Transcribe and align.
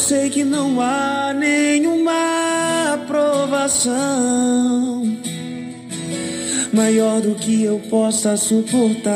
sei 0.00 0.30
que 0.30 0.42
não 0.44 0.80
há 0.80 1.34
nenhuma 1.34 2.94
aprovação 2.94 3.90
maior 6.72 7.20
do 7.20 7.34
que 7.34 7.62
eu 7.64 7.78
possa 7.90 8.36
suportar. 8.36 9.12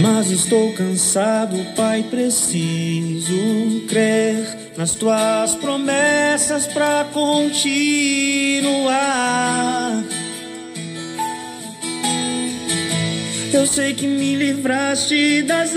Mas 0.00 0.30
estou 0.30 0.72
cansado, 0.74 1.56
Pai, 1.74 2.04
preciso 2.04 3.34
crer 3.88 4.72
nas 4.76 4.94
tuas 4.94 5.54
promessas 5.56 6.66
para 6.68 7.04
continuar. 7.12 7.42
Eu 13.52 13.66
sei 13.66 13.92
que 13.92 14.06
me 14.06 14.34
livraste 14.34 15.42
das 15.42 15.72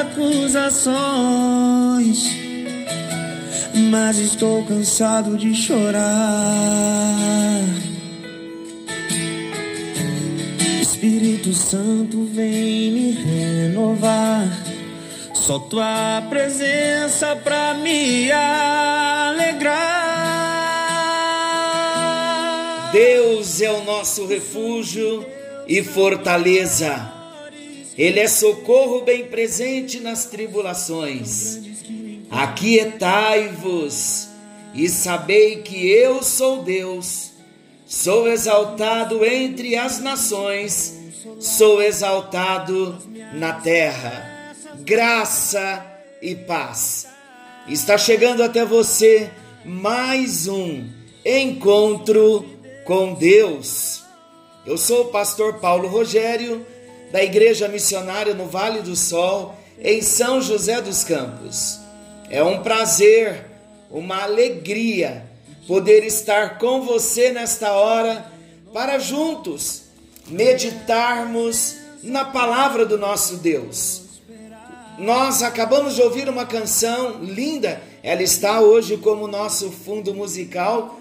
acusações, 0.00 0.86
mas 3.90 4.18
estou 4.18 4.64
cansado 4.64 5.36
de 5.36 5.52
chorar. 5.52 6.04
Espírito 10.80 11.52
Santo 11.52 12.24
vem 12.32 12.92
me 12.92 13.10
renovar. 13.10 14.46
Só 15.34 15.58
tua 15.58 16.22
presença 16.30 17.34
pra 17.34 17.74
me 17.74 18.30
alegrar. 18.30 19.96
Deus 22.92 23.60
é 23.60 23.72
o 23.72 23.82
nosso 23.82 24.24
refúgio 24.26 25.26
e 25.66 25.82
fortaleza. 25.82 27.12
Ele 27.96 28.20
é 28.20 28.28
socorro 28.28 29.02
bem 29.02 29.24
presente 29.26 30.00
nas 30.00 30.26
tribulações. 30.26 31.60
Aquietai-vos 32.30 34.28
e 34.74 34.88
sabei 34.88 35.62
que 35.62 35.88
eu 35.88 36.22
sou 36.22 36.62
Deus. 36.62 37.30
Sou 37.86 38.28
exaltado 38.28 39.24
entre 39.24 39.76
as 39.76 40.00
nações, 40.00 40.94
sou 41.38 41.80
exaltado 41.80 42.98
na 43.32 43.52
terra. 43.54 44.54
Graça 44.80 45.84
e 46.20 46.34
paz. 46.34 47.06
Está 47.68 47.96
chegando 47.96 48.42
até 48.42 48.64
você 48.64 49.30
mais 49.64 50.48
um 50.48 50.84
encontro 51.24 52.44
com 52.84 53.14
Deus. 53.14 54.05
Eu 54.66 54.76
sou 54.76 55.02
o 55.02 55.08
pastor 55.10 55.60
Paulo 55.60 55.86
Rogério, 55.86 56.66
da 57.12 57.22
Igreja 57.22 57.68
Missionária 57.68 58.34
no 58.34 58.46
Vale 58.46 58.82
do 58.82 58.96
Sol, 58.96 59.54
em 59.80 60.02
São 60.02 60.42
José 60.42 60.80
dos 60.80 61.04
Campos. 61.04 61.78
É 62.28 62.42
um 62.42 62.64
prazer, 62.64 63.44
uma 63.88 64.24
alegria 64.24 65.24
poder 65.68 66.04
estar 66.04 66.58
com 66.58 66.82
você 66.82 67.30
nesta 67.30 67.74
hora 67.74 68.26
para 68.72 68.98
juntos 68.98 69.82
meditarmos 70.26 71.76
na 72.02 72.24
palavra 72.24 72.84
do 72.84 72.98
nosso 72.98 73.36
Deus. 73.36 74.02
Nós 74.98 75.44
acabamos 75.44 75.94
de 75.94 76.02
ouvir 76.02 76.28
uma 76.28 76.44
canção 76.44 77.22
linda, 77.22 77.80
ela 78.02 78.22
está 78.22 78.60
hoje 78.60 78.96
como 78.96 79.28
nosso 79.28 79.70
fundo 79.70 80.12
musical. 80.12 80.98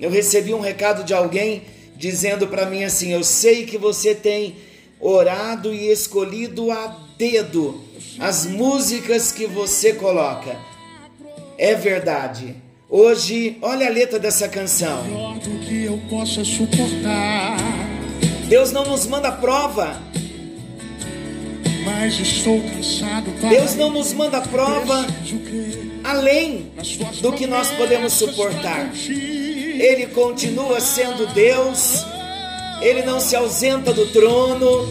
Eu 0.00 0.10
recebi 0.10 0.52
um 0.52 0.60
recado 0.60 1.04
de 1.04 1.14
alguém 1.14 1.62
dizendo 1.96 2.46
para 2.46 2.66
mim 2.66 2.84
assim: 2.84 3.12
Eu 3.12 3.24
sei 3.24 3.66
que 3.66 3.78
você 3.78 4.14
tem 4.14 4.56
orado 5.00 5.72
e 5.74 5.90
escolhido 5.90 6.70
a 6.70 6.98
dedo 7.18 7.82
as 8.18 8.46
músicas 8.46 9.32
que 9.32 9.46
você 9.46 9.92
coloca. 9.92 10.56
É 11.58 11.74
verdade. 11.74 12.56
Hoje, 12.88 13.58
olha 13.60 13.86
a 13.86 13.90
letra 13.90 14.18
dessa 14.18 14.48
canção. 14.48 15.04
Deus 18.48 18.72
não 18.72 18.84
nos 18.84 19.06
manda 19.06 19.32
prova. 19.32 20.00
Mas 21.84 22.18
estou 22.18 22.62
cansado, 22.62 23.30
Deus 23.48 23.74
não 23.74 23.90
nos 23.90 24.12
manda 24.12 24.40
prova 24.40 25.06
além 26.02 26.70
do 27.20 27.32
que 27.32 27.46
nós 27.46 27.70
podemos 27.72 28.12
suportar. 28.12 28.90
Ele 29.80 30.06
continua 30.06 30.80
sendo 30.80 31.26
Deus, 31.34 32.04
ele 32.80 33.02
não 33.02 33.18
se 33.20 33.34
ausenta 33.34 33.92
do 33.92 34.06
trono, 34.06 34.88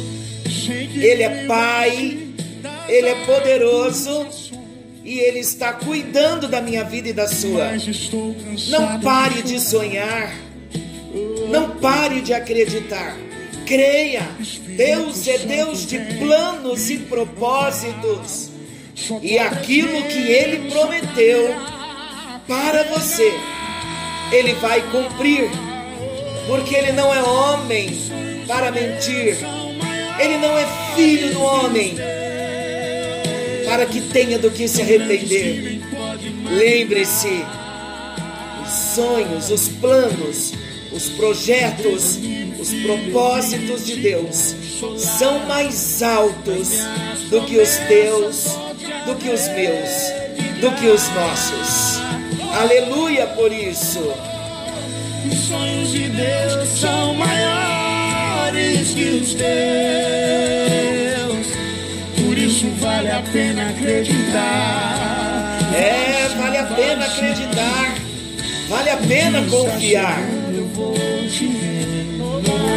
ele 0.96 1.24
é 1.24 1.46
Pai, 1.46 2.18
ele 2.88 3.08
é 3.08 3.26
poderoso. 3.26 4.28
E 5.06 5.20
ele 5.20 5.40
está 5.40 5.74
cuidando 5.74 6.48
da 6.48 6.62
minha 6.62 6.82
vida 6.86 7.10
e 7.10 7.14
da 7.14 7.28
sua. 7.28 7.72
Não 8.70 9.02
pare 9.02 9.42
de 9.42 9.60
sonhar, 9.60 10.34
não 11.50 11.72
pare 11.72 12.22
de 12.22 12.34
acreditar. 12.34 13.18
Creia, 13.66 14.26
Deus 14.78 15.28
é 15.28 15.40
Deus 15.40 15.86
de 15.86 16.00
planos 16.18 16.90
e 16.90 17.00
propósitos, 17.00 18.50
e 19.22 19.38
aquilo 19.38 20.04
que 20.04 20.32
Ele 20.32 20.70
prometeu 20.70 21.54
para 22.48 22.84
você 22.84 23.30
ele 24.34 24.54
vai 24.56 24.82
cumprir, 24.90 25.50
porque 26.48 26.76
ele 26.76 26.92
não 26.92 27.14
é 27.14 27.22
homem 27.22 27.96
para 28.48 28.72
mentir, 28.72 29.38
ele 30.20 30.38
não 30.38 30.58
é 30.58 30.66
filho 30.96 31.34
do 31.34 31.42
homem 31.42 31.96
para 33.66 33.86
que 33.86 34.02
tenha 34.02 34.40
do 34.40 34.50
que 34.50 34.68
se 34.68 34.82
arrepender. 34.82 35.82
Lembre-se, 36.50 37.46
os 38.64 38.74
sonhos, 38.96 39.50
os 39.52 39.68
planos, 39.70 40.54
os 40.92 41.10
projetos, 41.10 42.20
os 42.60 42.74
propósitos 42.82 43.86
de 43.86 43.98
Deus 43.98 44.56
são 44.98 45.40
mais 45.46 46.02
altos 46.02 46.70
do 47.30 47.42
que 47.46 47.58
os 47.58 47.78
teus, 47.88 48.46
do 49.06 49.16
que 49.16 49.30
os 49.30 49.48
meus, 49.50 50.60
do 50.60 50.72
que 50.76 50.88
os 50.88 51.08
nossos. 51.10 51.93
Aleluia 52.54 53.26
por 53.28 53.52
isso. 53.52 54.14
Os 55.26 55.40
sonhos 55.48 55.92
de 55.92 56.08
Deus 56.10 56.70
são 56.80 57.16
maiores 57.16 58.90
que 58.90 59.04
os 59.06 59.34
teus. 59.34 59.48
Por 62.16 62.38
isso 62.38 62.68
vale 62.80 63.10
a 63.10 63.24
pena 63.34 63.70
acreditar. 63.70 65.58
É, 65.76 66.30
vale 66.38 66.58
a 66.58 66.64
pena 66.66 67.06
acreditar. 67.06 67.96
Vale 68.70 68.90
a 68.92 68.98
pena 68.98 69.42
confiar. 69.50 70.20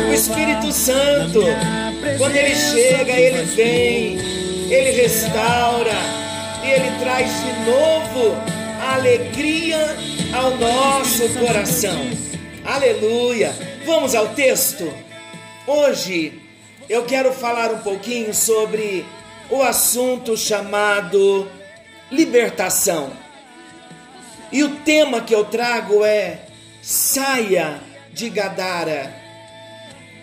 O 0.09 0.15
Espírito 0.15 0.73
Santo, 0.73 1.43
quando 2.17 2.35
ele 2.35 2.55
chega, 2.55 3.13
ele 3.13 3.43
vem, 3.45 4.19
ele 4.71 5.03
restaura 5.03 5.93
e 6.65 6.71
ele 6.71 6.91
traz 6.99 7.29
de 7.29 7.71
novo 7.71 8.56
alegria 8.97 9.95
ao 10.35 10.57
nosso 10.57 11.29
coração. 11.39 12.01
Aleluia! 12.65 13.55
Vamos 13.85 14.15
ao 14.15 14.29
texto? 14.29 14.91
Hoje 15.67 16.41
eu 16.89 17.05
quero 17.05 17.31
falar 17.31 17.71
um 17.73 17.79
pouquinho 17.81 18.33
sobre 18.33 19.05
o 19.51 19.63
assunto 19.63 20.35
chamado 20.35 21.47
libertação. 22.11 23.13
E 24.51 24.65
o 24.65 24.77
tema 24.77 25.21
que 25.21 25.35
eu 25.35 25.45
trago 25.45 26.03
é 26.03 26.47
saia 26.81 27.81
de 28.15 28.31
Gadara. 28.31 29.15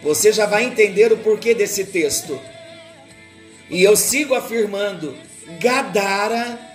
Você 0.01 0.31
já 0.31 0.47
vai 0.47 0.63
entender 0.63 1.13
o 1.13 1.17
porquê 1.17 1.53
desse 1.53 1.85
texto. 1.85 2.41
E 3.69 3.83
eu 3.83 3.95
sigo 3.95 4.33
afirmando: 4.33 5.15
Gadara 5.59 6.72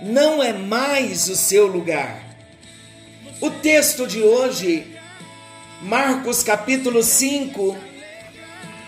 não 0.00 0.42
é 0.42 0.52
mais 0.52 1.28
o 1.28 1.36
seu 1.36 1.66
lugar. 1.66 2.22
O 3.40 3.50
texto 3.50 4.06
de 4.06 4.22
hoje, 4.22 4.86
Marcos 5.82 6.42
capítulo 6.42 7.02
5, 7.02 7.76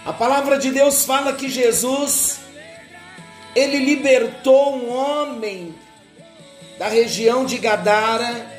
a 0.07 0.13
palavra 0.13 0.59
de 0.59 0.71
Deus 0.71 1.05
fala 1.05 1.35
que 1.35 1.49
Jesus 1.49 2.41
ele 3.55 3.79
libertou 3.79 4.77
um 4.77 4.91
homem 4.91 5.75
da 6.79 6.89
região 6.89 7.45
de 7.45 7.59
Gadara, 7.59 8.51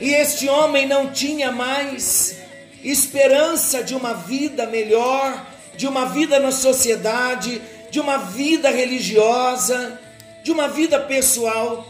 e 0.00 0.14
este 0.14 0.48
homem 0.48 0.86
não 0.86 1.12
tinha 1.12 1.52
mais 1.52 2.38
esperança 2.82 3.82
de 3.82 3.94
uma 3.94 4.14
vida 4.14 4.66
melhor, 4.66 5.46
de 5.76 5.86
uma 5.86 6.06
vida 6.06 6.38
na 6.38 6.50
sociedade, 6.50 7.60
de 7.90 8.00
uma 8.00 8.16
vida 8.16 8.70
religiosa 8.70 10.00
de 10.48 10.52
uma 10.52 10.66
vida 10.66 10.98
pessoal. 10.98 11.86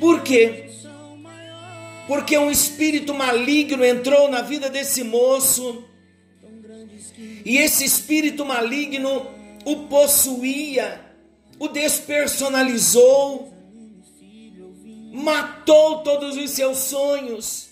Por 0.00 0.22
quê? 0.22 0.64
Porque 2.08 2.36
um 2.36 2.50
espírito 2.50 3.14
maligno 3.14 3.84
entrou 3.84 4.28
na 4.28 4.42
vida 4.42 4.68
desse 4.68 5.04
moço 5.04 5.84
e 7.44 7.58
esse 7.58 7.84
espírito 7.84 8.44
maligno 8.44 9.24
o 9.64 9.86
possuía 9.86 11.06
o 11.60 11.68
despersonalizou, 11.68 13.52
matou 15.12 15.98
todos 16.02 16.36
os 16.36 16.50
seus 16.50 16.78
sonhos. 16.78 17.68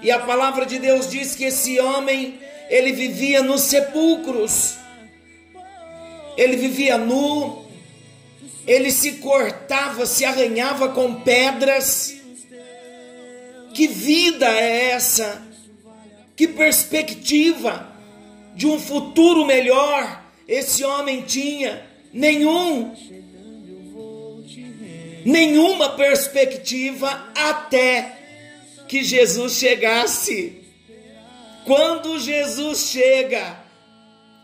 E 0.00 0.10
a 0.10 0.18
palavra 0.20 0.66
de 0.66 0.78
Deus 0.78 1.08
diz 1.08 1.34
que 1.34 1.44
esse 1.44 1.78
homem, 1.78 2.40
ele 2.68 2.92
vivia 2.92 3.42
nos 3.42 3.62
sepulcros. 3.62 4.76
Ele 6.36 6.56
vivia 6.56 6.98
nu, 6.98 7.61
ele 8.66 8.90
se 8.90 9.12
cortava, 9.12 10.06
se 10.06 10.24
arranhava 10.24 10.88
com 10.90 11.20
pedras. 11.20 12.16
Que 13.74 13.86
vida 13.88 14.46
é 14.46 14.90
essa? 14.90 15.42
Que 16.36 16.46
perspectiva 16.46 17.92
de 18.54 18.66
um 18.66 18.78
futuro 18.78 19.44
melhor 19.44 20.24
esse 20.46 20.84
homem 20.84 21.22
tinha? 21.22 21.86
Nenhum. 22.12 22.94
Nenhuma 25.24 25.90
perspectiva 25.90 27.32
até 27.34 28.18
que 28.88 29.02
Jesus 29.02 29.54
chegasse. 29.54 30.60
Quando 31.64 32.18
Jesus 32.18 32.88
chega, 32.88 33.58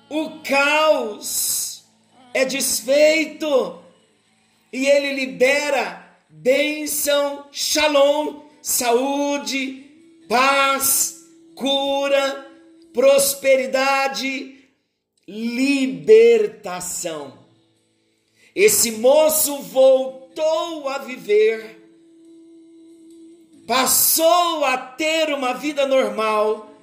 o 0.09 0.41
caos 0.41 1.85
é 2.32 2.44
desfeito 2.44 3.88
e 4.73 4.87
ele 4.87 5.15
libera 5.15 6.06
bênção, 6.29 7.47
shalom, 7.50 8.43
saúde, 8.62 9.85
paz, 10.29 11.25
cura, 11.55 12.47
prosperidade, 12.93 14.56
libertação. 15.26 16.19
Esse 18.55 18.93
moço 18.93 19.62
voltou 19.62 20.88
a 20.88 20.99
viver, 20.99 21.76
passou 23.67 24.65
a 24.65 24.76
ter 24.76 25.32
uma 25.32 25.53
vida 25.55 25.87
normal, 25.87 26.75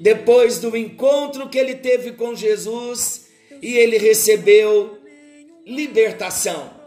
depois 0.00 0.58
do 0.58 0.76
encontro 0.76 1.48
que 1.48 1.58
ele 1.58 1.74
teve 1.74 2.12
com 2.12 2.34
Jesus 2.34 3.28
e 3.60 3.76
ele 3.76 3.98
recebeu 3.98 4.98
libertação. 5.66 6.77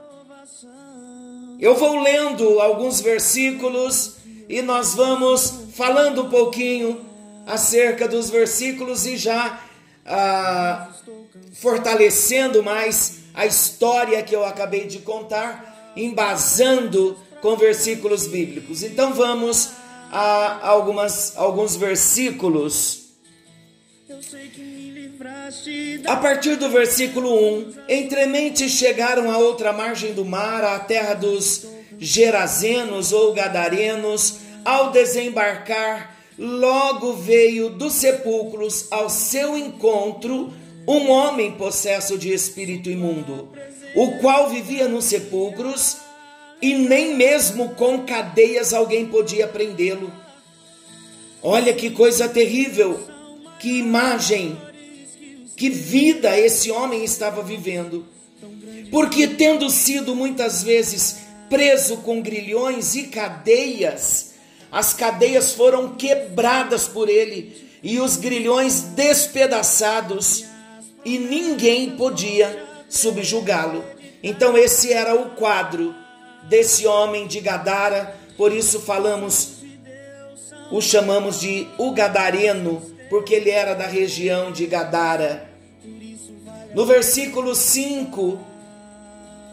Eu 1.62 1.76
vou 1.76 2.00
lendo 2.00 2.60
alguns 2.60 3.02
versículos 3.02 4.16
e 4.50 4.64
nós 4.64 4.96
vamos 4.96 5.66
falando 5.76 6.24
um 6.24 6.30
pouquinho 6.30 7.06
acerca 7.46 8.08
dos 8.08 8.32
versículos 8.32 9.06
e 9.06 9.16
já 9.16 9.62
ah, 10.04 10.90
fortalecendo 11.54 12.64
mais 12.64 13.20
a 13.36 13.46
história 13.46 14.24
que 14.24 14.36
eu 14.36 14.44
acabei 14.44 14.88
de 14.88 15.00
contar, 15.00 15.94
embasando 15.96 17.16
com 17.44 17.56
versículos 17.56 18.26
bíblicos. 18.26 18.82
Então 18.82 19.14
vamos 19.14 19.70
a 20.12 20.68
algumas, 20.68 21.38
alguns 21.38 21.76
versículos. 21.76 23.12
A 26.08 26.16
partir 26.16 26.56
do 26.56 26.70
versículo 26.70 27.32
1: 27.58 27.74
Entremente 27.88 28.68
chegaram 28.68 29.30
à 29.30 29.38
outra 29.38 29.72
margem 29.72 30.14
do 30.14 30.26
mar, 30.26 30.64
à 30.64 30.80
terra 30.80 31.14
dos 31.14 31.68
Gerazenos 32.00 33.12
ou 33.12 33.34
Gadarenos. 33.34 34.40
Ao 34.66 34.92
desembarcar, 34.92 36.16
logo 36.38 37.14
veio 37.14 37.70
dos 37.70 37.94
sepulcros 37.94 38.88
ao 38.90 39.10
seu 39.10 39.58
encontro 39.58 40.52
um 40.88 41.12
homem 41.12 41.52
possesso 41.52 42.18
de 42.18 42.34
espírito 42.34 42.90
imundo, 42.90 43.50
o 43.96 44.18
qual 44.20 44.50
vivia 44.50 44.88
nos 44.88 45.06
sepulcros 45.06 45.98
e 46.62 46.74
nem 46.74 47.16
mesmo 47.16 47.70
com 47.76 48.00
cadeias 48.06 48.74
alguém 48.74 49.06
podia 49.06 49.48
prendê-lo. 49.48 50.12
Olha 51.44 51.74
que 51.74 51.90
coisa 51.92 52.30
terrível, 52.30 53.00
que 53.60 53.80
imagem, 53.80 54.58
que 55.62 55.70
vida 55.70 56.36
esse 56.40 56.72
homem 56.72 57.04
estava 57.04 57.44
vivendo. 57.44 58.04
Porque, 58.90 59.28
tendo 59.28 59.70
sido 59.70 60.16
muitas 60.16 60.64
vezes 60.64 61.18
preso 61.52 61.98
com 61.98 62.20
grilhões 62.20 62.96
e 62.96 63.04
cadeias, 63.04 64.34
as 64.72 64.92
cadeias 64.92 65.52
foram 65.52 65.90
quebradas 65.90 66.88
por 66.88 67.08
ele 67.08 67.56
e 67.84 68.00
os 68.00 68.18
grilhões 68.18 68.82
despedaçados 68.96 70.46
e 71.06 71.20
ninguém 71.20 71.92
podia 71.92 72.68
subjugá-lo. 72.90 73.84
Então, 74.24 74.58
esse 74.58 74.92
era 74.92 75.14
o 75.14 75.36
quadro 75.36 75.94
desse 76.50 76.88
homem 76.88 77.28
de 77.28 77.40
Gadara, 77.40 78.16
por 78.36 78.52
isso 78.52 78.80
falamos, 78.80 79.58
o 80.72 80.82
chamamos 80.82 81.40
de 81.40 81.68
o 81.78 81.92
Gadareno, 81.92 82.82
porque 83.12 83.36
ele 83.36 83.52
era 83.52 83.76
da 83.76 83.86
região 83.86 84.52
de 84.52 84.66
Gadara. 84.66 85.51
No 86.74 86.86
versículo 86.86 87.54
5, 87.54 88.40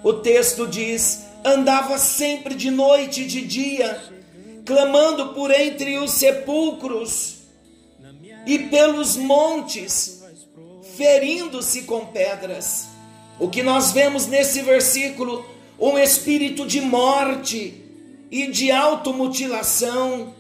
o 0.03 0.13
texto 0.15 0.67
diz: 0.67 1.25
andava 1.45 1.99
sempre 1.99 2.55
de 2.55 2.71
noite 2.71 3.23
e 3.23 3.27
de 3.27 3.43
dia, 3.43 4.01
clamando 4.65 5.35
por 5.35 5.51
entre 5.51 5.99
os 5.99 6.13
sepulcros 6.13 7.39
e 8.47 8.59
pelos 8.59 9.17
montes 9.17 10.19
ferindo-se 10.99 11.83
com 11.83 12.07
pedras. 12.07 12.89
O 13.39 13.49
que 13.49 13.63
nós 13.63 13.93
vemos 13.93 14.27
nesse 14.27 14.63
versículo, 14.63 15.47
um 15.79 15.97
espírito 15.97 16.67
de 16.67 16.81
morte 16.81 17.85
e 18.29 18.49
de 18.49 18.73
automutilação. 18.73 20.35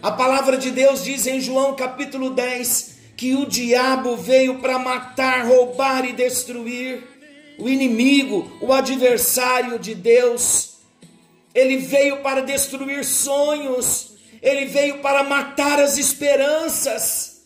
A 0.00 0.12
palavra 0.12 0.56
de 0.56 0.70
Deus 0.70 1.02
diz 1.02 1.26
em 1.26 1.40
João 1.40 1.74
capítulo 1.74 2.30
10 2.30 2.89
que 3.20 3.34
o 3.34 3.44
diabo 3.44 4.16
veio 4.16 4.60
para 4.60 4.78
matar, 4.78 5.44
roubar 5.44 6.06
e 6.06 6.12
destruir. 6.14 7.04
O 7.58 7.68
inimigo, 7.68 8.50
o 8.62 8.72
adversário 8.72 9.78
de 9.78 9.94
Deus, 9.94 10.78
ele 11.54 11.76
veio 11.76 12.22
para 12.22 12.40
destruir 12.40 13.04
sonhos, 13.04 14.12
ele 14.40 14.64
veio 14.64 15.00
para 15.00 15.22
matar 15.22 15.78
as 15.78 15.98
esperanças. 15.98 17.42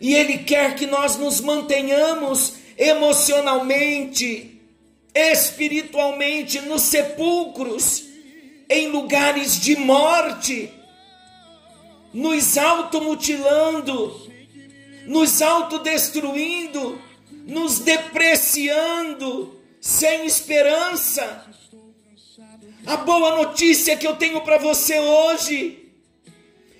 E 0.00 0.14
Ele 0.14 0.38
quer 0.38 0.74
que 0.76 0.86
nós 0.86 1.18
nos 1.18 1.42
mantenhamos 1.42 2.54
emocionalmente, 2.78 4.62
espiritualmente 5.14 6.62
nos 6.62 6.80
sepulcros, 6.80 8.04
em 8.70 8.88
lugares 8.88 9.60
de 9.60 9.76
morte, 9.76 10.72
nos 12.16 12.56
automutilando, 12.56 14.26
nos 15.04 15.42
autodestruindo, 15.42 16.98
nos 17.46 17.80
depreciando, 17.80 19.60
sem 19.78 20.24
esperança. 20.24 21.46
A 22.86 22.96
boa 22.96 23.36
notícia 23.36 23.98
que 23.98 24.06
eu 24.06 24.16
tenho 24.16 24.40
para 24.40 24.56
você 24.56 24.98
hoje 24.98 25.82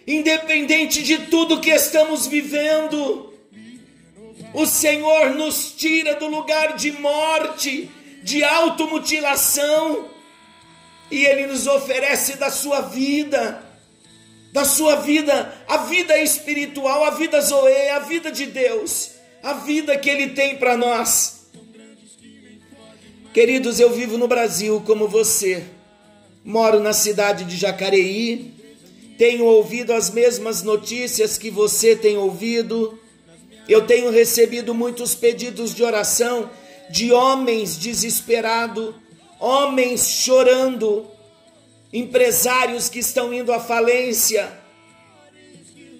independente 0.06 1.02
de 1.02 1.26
tudo 1.26 1.60
que 1.60 1.68
estamos 1.68 2.26
vivendo, 2.26 3.34
o 4.54 4.64
Senhor 4.64 5.34
nos 5.34 5.72
tira 5.72 6.14
do 6.14 6.28
lugar 6.28 6.76
de 6.76 6.92
morte, 6.92 7.90
de 8.22 8.42
automutilação, 8.42 10.08
e 11.10 11.26
Ele 11.26 11.46
nos 11.48 11.66
oferece 11.66 12.38
da 12.38 12.50
sua 12.50 12.80
vida, 12.80 13.65
da 14.56 14.64
sua 14.64 14.96
vida, 14.96 15.52
a 15.68 15.76
vida 15.76 16.16
espiritual, 16.16 17.04
a 17.04 17.10
vida 17.10 17.38
Zoe, 17.42 17.90
a 17.90 17.98
vida 17.98 18.32
de 18.32 18.46
Deus, 18.46 19.10
a 19.42 19.52
vida 19.52 19.98
que 19.98 20.08
Ele 20.08 20.28
tem 20.28 20.56
para 20.56 20.78
nós. 20.78 21.50
Queridos, 23.34 23.78
eu 23.78 23.90
vivo 23.90 24.16
no 24.16 24.26
Brasil 24.26 24.82
como 24.86 25.06
você, 25.08 25.62
moro 26.42 26.80
na 26.80 26.94
cidade 26.94 27.44
de 27.44 27.54
Jacareí, 27.54 28.54
tenho 29.18 29.44
ouvido 29.44 29.92
as 29.92 30.08
mesmas 30.08 30.62
notícias 30.62 31.36
que 31.36 31.50
você 31.50 31.94
tem 31.94 32.16
ouvido. 32.16 32.98
Eu 33.68 33.86
tenho 33.86 34.10
recebido 34.10 34.72
muitos 34.72 35.14
pedidos 35.14 35.74
de 35.74 35.84
oração 35.84 36.48
de 36.88 37.12
homens 37.12 37.76
desesperados, 37.76 38.94
homens 39.38 40.08
chorando, 40.08 41.06
empresários 41.92 42.88
que 42.88 42.98
estão 42.98 43.32
indo 43.32 43.52
à 43.52 43.60
falência, 43.60 44.50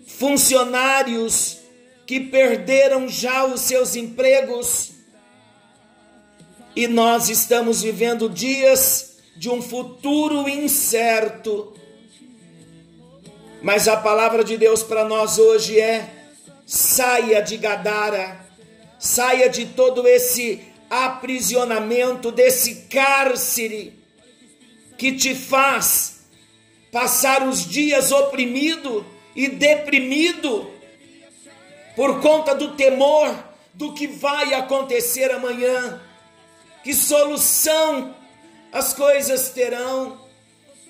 funcionários 0.06 1.58
que 2.06 2.20
perderam 2.20 3.08
já 3.08 3.44
os 3.44 3.62
seus 3.62 3.96
empregos. 3.96 4.92
E 6.74 6.86
nós 6.86 7.28
estamos 7.28 7.82
vivendo 7.82 8.28
dias 8.28 9.16
de 9.36 9.48
um 9.50 9.60
futuro 9.62 10.48
incerto 10.48 11.76
mas 13.66 13.88
a 13.88 13.96
palavra 13.96 14.44
de 14.44 14.56
Deus 14.56 14.84
para 14.84 15.04
nós 15.04 15.38
hoje 15.38 15.80
é: 15.80 16.08
saia 16.64 17.42
de 17.42 17.56
Gadara, 17.56 18.46
saia 18.96 19.48
de 19.48 19.66
todo 19.66 20.06
esse 20.06 20.62
aprisionamento, 20.88 22.30
desse 22.30 22.86
cárcere 22.88 23.98
que 24.96 25.12
te 25.12 25.34
faz 25.34 26.20
passar 26.90 27.46
os 27.46 27.68
dias 27.68 28.10
oprimido 28.10 29.04
e 29.34 29.48
deprimido 29.48 30.70
por 31.94 32.20
conta 32.20 32.54
do 32.54 32.74
temor 32.74 33.34
do 33.74 33.92
que 33.92 34.06
vai 34.06 34.54
acontecer 34.54 35.30
amanhã. 35.30 36.00
Que 36.82 36.94
solução 36.94 38.14
as 38.72 38.94
coisas 38.94 39.50
terão? 39.50 40.20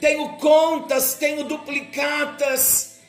Tenho 0.00 0.34
contas, 0.34 1.14
tenho 1.14 1.44
duplicatas, 1.44 3.00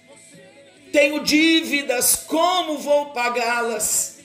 tenho 0.91 1.23
dívidas, 1.23 2.15
como 2.15 2.77
vou 2.77 3.07
pagá-las? 3.07 4.17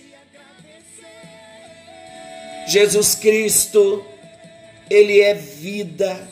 Jesus 2.69 3.17
Cristo, 3.17 4.05
Ele 4.89 5.21
é 5.21 5.35
vida, 5.35 6.29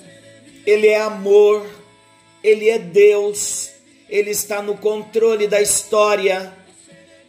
Ele 0.66 0.88
é 0.88 1.00
amor, 1.00 1.66
Ele 2.42 2.68
é 2.68 2.78
Deus, 2.78 3.70
Ele 4.08 4.30
está 4.30 4.60
no 4.60 4.76
controle 4.76 5.46
da 5.46 5.60
história 5.60 6.52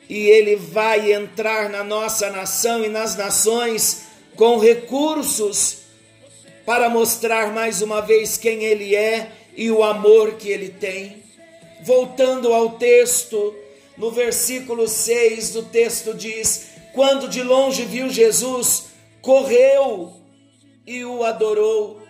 e 0.09 0.27
Ele 0.27 0.55
vai 0.55 1.13
entrar 1.13 1.69
na 1.69 1.83
nossa 1.83 2.29
nação 2.29 2.83
e 2.83 2.89
nas 2.89 3.15
nações 3.15 4.03
com 4.35 4.57
recursos 4.57 5.77
para 6.65 6.89
mostrar 6.89 7.53
mais 7.53 7.81
uma 7.81 8.01
vez 8.01 8.37
quem 8.37 8.63
Ele 8.63 8.95
é 8.95 9.31
e 9.55 9.71
o 9.71 9.83
amor 9.83 10.33
que 10.33 10.49
Ele 10.49 10.69
tem. 10.69 11.23
Voltando 11.83 12.53
ao 12.53 12.71
texto, 12.71 13.55
no 13.97 14.11
versículo 14.11 14.87
6 14.87 15.51
do 15.51 15.63
texto 15.63 16.13
diz: 16.13 16.71
Quando 16.93 17.27
de 17.27 17.41
longe 17.41 17.83
viu 17.85 18.09
Jesus, 18.09 18.85
correu 19.21 20.13
e 20.85 21.03
o 21.05 21.23
adorou. 21.23 22.00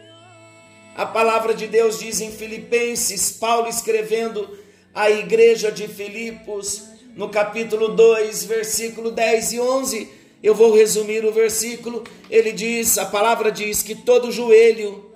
A 0.96 1.06
palavra 1.06 1.54
de 1.54 1.68
Deus 1.68 2.00
diz 2.00 2.20
em 2.20 2.32
Filipenses, 2.32 3.32
Paulo 3.32 3.70
escrevendo 3.70 4.58
à 4.94 5.10
igreja 5.10 5.72
de 5.72 5.88
Filipos, 5.88 6.84
no 7.16 7.30
capítulo 7.30 7.90
2, 7.90 8.44
versículo 8.44 9.10
10 9.12 9.54
e 9.54 9.60
11. 9.60 10.10
Eu 10.44 10.54
vou 10.54 10.74
resumir 10.74 11.24
o 11.24 11.32
versículo. 11.32 12.04
Ele 12.30 12.52
diz: 12.52 12.98
a 12.98 13.06
palavra 13.06 13.52
diz 13.52 13.82
que 13.82 13.96
todo 13.96 14.32
joelho 14.32 15.12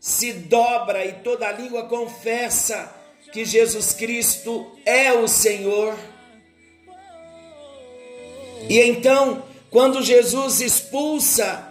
se 0.00 0.32
dobra 0.32 1.04
e 1.04 1.12
toda 1.12 1.52
língua 1.52 1.84
confessa 1.84 2.94
que 3.32 3.44
Jesus 3.44 3.92
Cristo 3.92 4.66
é 4.86 5.12
o 5.12 5.28
Senhor. 5.28 5.94
E 8.68 8.80
então, 8.80 9.42
quando 9.70 10.02
Jesus 10.02 10.60
expulsa 10.60 11.67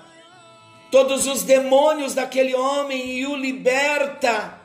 todos 0.92 1.28
os 1.28 1.44
demônios 1.44 2.14
daquele 2.14 2.56
homem 2.56 3.20
e 3.20 3.26
o 3.26 3.36
liberta, 3.36 4.60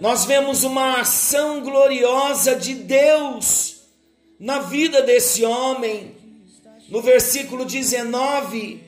nós 0.00 0.24
vemos 0.24 0.64
uma 0.64 1.00
ação 1.00 1.60
gloriosa 1.60 2.56
de 2.56 2.74
Deus 2.74 3.82
na 4.38 4.60
vida 4.60 5.02
desse 5.02 5.44
homem. 5.44 6.16
No 6.88 7.02
versículo 7.02 7.64
19, 7.64 8.82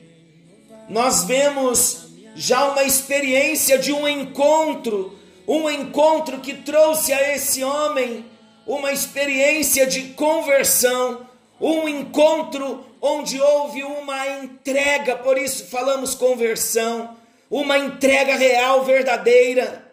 nós 0.89 1.23
vemos 1.23 2.07
já 2.35 2.65
uma 2.65 2.83
experiência 2.83 3.77
de 3.77 3.93
um 3.93 4.07
encontro, 4.07 5.17
um 5.47 5.69
encontro 5.69 6.39
que 6.39 6.53
trouxe 6.53 7.13
a 7.13 7.35
esse 7.35 7.63
homem 7.63 8.25
uma 8.65 8.91
experiência 8.91 9.85
de 9.85 10.13
conversão, 10.13 11.27
um 11.59 11.87
encontro 11.87 12.85
onde 13.05 13.41
houve 13.41 13.83
uma 13.83 14.25
entrega, 14.39 15.17
por 15.17 15.37
isso 15.37 15.65
falamos 15.65 16.15
conversão, 16.15 17.17
uma 17.51 17.77
entrega 17.77 18.37
real, 18.37 18.85
verdadeira, 18.85 19.85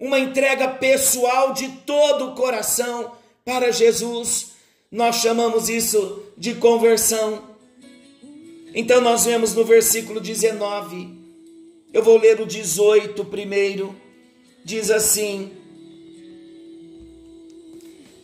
uma 0.00 0.18
entrega 0.18 0.68
pessoal 0.68 1.52
de 1.52 1.68
todo 1.84 2.28
o 2.28 2.34
coração 2.34 3.12
para 3.44 3.70
Jesus. 3.70 4.52
Nós 4.90 5.16
chamamos 5.16 5.68
isso 5.68 6.22
de 6.34 6.54
conversão. 6.54 7.42
Então 8.74 9.02
nós 9.02 9.26
vemos 9.26 9.54
no 9.54 9.64
versículo 9.64 10.18
19, 10.18 11.10
eu 11.92 12.02
vou 12.02 12.16
ler 12.16 12.40
o 12.40 12.46
18 12.46 13.22
primeiro, 13.26 13.94
diz 14.64 14.90
assim: 14.90 15.52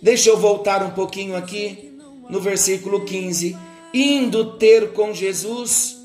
Deixa 0.00 0.30
eu 0.30 0.38
voltar 0.38 0.82
um 0.82 0.90
pouquinho 0.92 1.36
aqui 1.36 1.92
no 2.30 2.40
versículo 2.40 3.04
15. 3.04 3.73
Indo 3.96 4.56
ter 4.56 4.92
com 4.92 5.14
Jesus, 5.14 5.96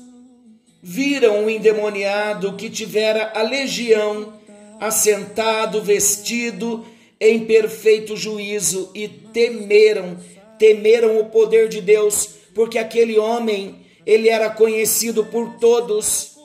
viram 0.80 1.46
o 1.46 1.50
endemoniado 1.50 2.52
que 2.52 2.70
tivera 2.70 3.32
a 3.34 3.42
legião, 3.42 4.32
assentado, 4.78 5.82
vestido 5.82 6.86
em 7.18 7.44
perfeito 7.44 8.16
juízo 8.16 8.92
e 8.94 9.08
temeram, 9.08 10.16
temeram 10.56 11.18
o 11.18 11.26
poder 11.26 11.68
de 11.68 11.80
Deus, 11.80 12.28
porque 12.54 12.78
aquele 12.78 13.18
homem, 13.18 13.84
ele 14.06 14.28
era 14.28 14.48
conhecido 14.48 15.24
por 15.24 15.58
todos 15.58 16.36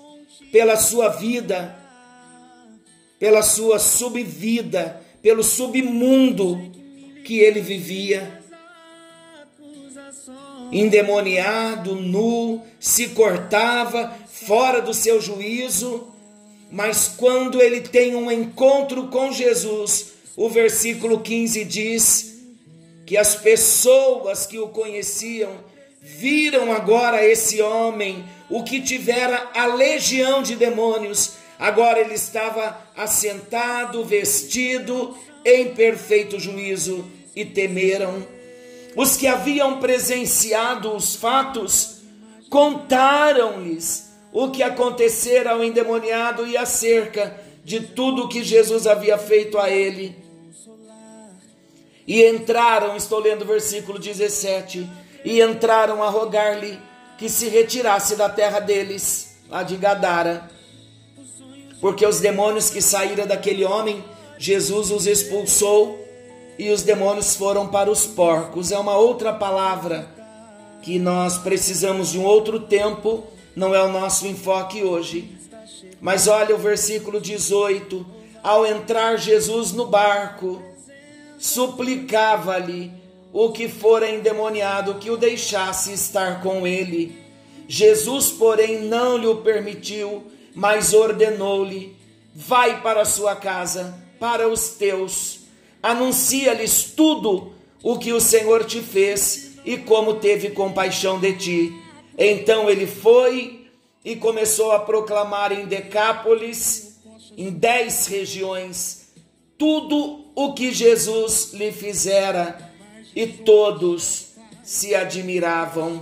pela 0.51 0.75
sua 0.75 1.09
vida, 1.09 1.77
pela 3.19 3.43
sua 3.43 3.77
subvida, 3.77 4.99
pelo 5.21 5.43
submundo 5.43 6.71
que 7.23 7.37
ele 7.37 7.61
vivia. 7.61 8.43
Endemoniado, 10.71 11.95
nu, 11.95 12.61
se 12.79 13.09
cortava, 13.09 14.15
fora 14.27 14.81
do 14.81 14.93
seu 14.93 15.21
juízo, 15.21 16.07
mas 16.71 17.07
quando 17.07 17.61
ele 17.61 17.81
tem 17.81 18.15
um 18.15 18.31
encontro 18.31 19.07
com 19.07 19.31
Jesus, 19.31 20.13
o 20.35 20.49
versículo 20.49 21.19
15 21.19 21.63
diz 21.63 22.35
que 23.05 23.17
as 23.17 23.35
pessoas 23.35 24.45
que 24.45 24.59
o 24.59 24.67
conheciam 24.67 25.51
viram 26.01 26.71
agora 26.71 27.25
esse 27.25 27.61
homem, 27.61 28.23
o 28.49 28.63
que 28.63 28.81
tivera 28.81 29.49
a 29.53 29.65
legião 29.67 30.43
de 30.43 30.55
demônios, 30.55 31.33
agora 31.57 31.99
ele 31.99 32.13
estava 32.13 32.77
assentado, 32.95 34.03
vestido, 34.03 35.17
em 35.43 35.73
perfeito 35.73 36.39
juízo 36.39 37.05
e 37.35 37.45
temeram. 37.45 38.34
Os 38.95 39.17
que 39.17 39.27
haviam 39.27 39.79
presenciado 39.79 40.95
os 40.95 41.15
fatos 41.15 41.97
contaram-lhes 42.49 44.11
o 44.31 44.49
que 44.49 44.63
acontecera 44.63 45.51
ao 45.51 45.63
endemoniado 45.63 46.47
e 46.47 46.55
acerca 46.55 47.39
de 47.63 47.81
tudo 47.81 48.29
que 48.29 48.43
Jesus 48.43 48.87
havia 48.87 49.17
feito 49.17 49.57
a 49.57 49.69
ele. 49.69 50.15
E 52.07 52.23
entraram, 52.23 52.95
estou 52.95 53.19
lendo 53.19 53.41
o 53.41 53.47
versículo 53.47 53.97
17, 53.97 54.87
e 55.23 55.41
entraram 55.41 56.03
a 56.03 56.09
rogar-lhe 56.09 56.79
que 57.17 57.27
se 57.27 57.49
retirasse 57.49 58.15
da 58.15 58.29
terra 58.29 58.59
deles, 58.59 59.37
lá 59.49 59.63
de 59.63 59.75
Gadara. 59.75 60.49
Porque 61.81 62.05
os 62.05 62.19
demônios 62.19 62.69
que 62.69 62.81
saíram 62.81 63.25
daquele 63.25 63.65
homem, 63.65 64.03
Jesus 64.37 64.91
os 64.91 65.07
expulsou 65.07 66.04
e 66.57 66.69
os 66.69 66.83
demônios 66.83 67.35
foram 67.35 67.67
para 67.67 67.89
os 67.89 68.05
porcos. 68.05 68.71
É 68.71 68.77
uma 68.77 68.97
outra 68.97 69.33
palavra 69.33 70.07
que 70.81 70.99
nós 70.99 71.37
precisamos 71.37 72.11
de 72.11 72.19
um 72.19 72.23
outro 72.23 72.59
tempo, 72.59 73.23
não 73.55 73.73
é 73.73 73.81
o 73.83 73.91
nosso 73.91 74.27
enfoque 74.27 74.83
hoje. 74.83 75.35
Mas 75.99 76.27
olha 76.27 76.55
o 76.55 76.59
versículo 76.59 77.19
18: 77.19 78.05
ao 78.43 78.65
entrar 78.65 79.17
Jesus 79.17 79.71
no 79.71 79.87
barco, 79.87 80.61
suplicava-lhe 81.39 82.91
o 83.33 83.51
que 83.51 83.67
fora 83.67 84.09
endemoniado 84.09 84.95
que 84.95 85.09
o 85.09 85.17
deixasse 85.17 85.91
estar 85.91 86.41
com 86.41 86.67
ele. 86.67 87.17
Jesus, 87.67 88.29
porém, 88.29 88.81
não 88.81 89.17
lhe 89.17 89.33
permitiu, 89.41 90.23
mas 90.53 90.93
ordenou-lhe: 90.93 91.95
Vai 92.33 92.81
para 92.81 93.01
a 93.01 93.05
sua 93.05 93.35
casa, 93.35 93.95
para 94.19 94.47
os 94.47 94.69
teus, 94.69 95.39
anuncia-lhes 95.85 96.83
tudo 96.95 97.53
o 97.83 97.99
que 97.99 98.11
o 98.11 98.19
Senhor 98.19 98.65
te 98.65 98.81
fez 98.81 99.51
e 99.63 99.77
como 99.77 100.15
teve 100.15 100.49
compaixão 100.49 101.19
de 101.19 101.33
ti. 101.33 101.81
Então 102.17 102.67
ele 102.67 102.87
foi 102.87 103.67
e 104.03 104.15
começou 104.15 104.71
a 104.71 104.79
proclamar 104.79 105.51
em 105.51 105.67
Decápolis, 105.67 106.97
em 107.37 107.51
dez 107.51 108.07
regiões, 108.07 109.09
tudo 109.59 110.25
o 110.33 110.53
que 110.53 110.73
Jesus 110.73 111.53
lhe 111.53 111.71
fizera 111.71 112.57
e 113.15 113.27
todos 113.27 114.29
se 114.63 114.95
admiravam. 114.95 116.01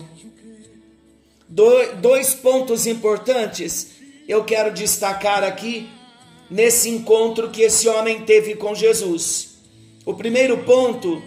Do, 1.49 1.65
dois 1.97 2.33
pontos 2.33 2.87
importantes 2.87 3.91
eu 4.29 4.45
quero 4.45 4.73
destacar 4.73 5.43
aqui 5.43 5.89
nesse 6.49 6.89
encontro 6.89 7.49
que 7.49 7.63
esse 7.63 7.89
homem 7.89 8.21
teve 8.21 8.55
com 8.55 8.73
Jesus. 8.73 9.52
O 10.05 10.13
primeiro 10.13 10.57
ponto 10.63 11.23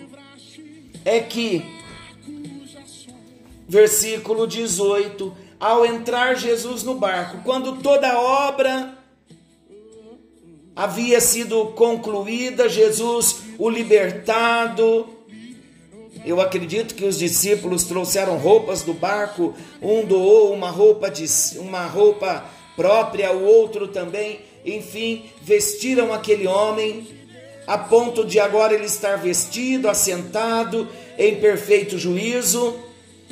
é 1.03 1.21
que, 1.21 1.65
versículo 3.67 4.47
18: 4.47 5.35
ao 5.59 5.87
entrar 5.87 6.35
Jesus 6.35 6.83
no 6.83 6.95
barco, 6.95 7.39
quando 7.43 7.77
toda 7.79 8.13
a 8.13 8.21
obra 8.21 8.99
havia 10.75 11.23
sido 11.23 11.69
concluída, 11.69 12.69
Jesus 12.69 13.41
o 13.59 13.71
libertado. 13.71 15.09
Eu 16.23 16.39
acredito 16.41 16.95
que 16.95 17.05
os 17.07 17.19
discípulos 17.19 17.85
trouxeram 17.85 18.37
roupas 18.37 18.83
do 18.83 18.93
barco, 18.93 19.55
um 19.81 20.05
doou 20.05 20.53
uma 20.53 20.71
roupa 20.71 21.11
de 21.11 21.25
uma 21.59 21.87
roupa 21.87 22.45
própria, 22.75 23.33
o 23.33 23.43
outro 23.43 23.89
também, 23.89 24.41
enfim, 24.67 25.25
vestiram 25.41 26.13
aquele 26.13 26.47
homem 26.47 27.07
a 27.67 27.77
ponto 27.77 28.25
de 28.25 28.39
agora 28.39 28.75
ele 28.75 28.87
estar 28.87 29.17
vestido, 29.17 29.89
assentado 29.89 30.89
em 31.19 31.37
perfeito 31.41 31.99
juízo. 31.99 32.77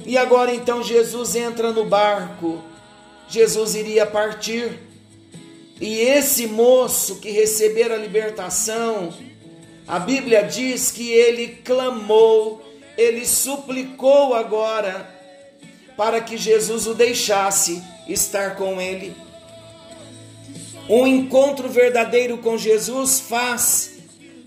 E 0.05 0.19
agora 0.19 0.53
então 0.53 0.83
Jesus 0.83 1.37
entra 1.37 1.73
no 1.73 1.85
barco. 1.85 2.63
Jesus 3.29 3.75
iria 3.75 4.05
partir. 4.05 4.79
E 5.81 6.01
esse 6.01 6.47
moço 6.47 7.17
que 7.17 7.31
recebera 7.31 7.95
a 7.95 7.99
libertação, 7.99 9.13
a 9.87 9.99
Bíblia 9.99 10.43
diz 10.43 10.91
que 10.91 11.11
ele 11.11 11.49
clamou, 11.65 12.63
ele 12.97 13.27
suplicou 13.27 14.35
agora 14.35 15.11
para 15.97 16.21
que 16.21 16.37
Jesus 16.37 16.87
o 16.87 16.95
deixasse 16.95 17.83
estar 18.09 18.57
com 18.57 18.81
ele. 18.81 19.15
Um 20.89 21.07
encontro 21.07 21.69
verdadeiro 21.69 22.39
com 22.39 22.59
Jesus 22.59 23.21
faz 23.21 23.94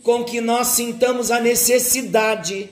com 0.08 0.24
que 0.24 0.40
nós 0.40 0.68
sintamos 0.68 1.32
a 1.32 1.42
necessidade 1.42 2.70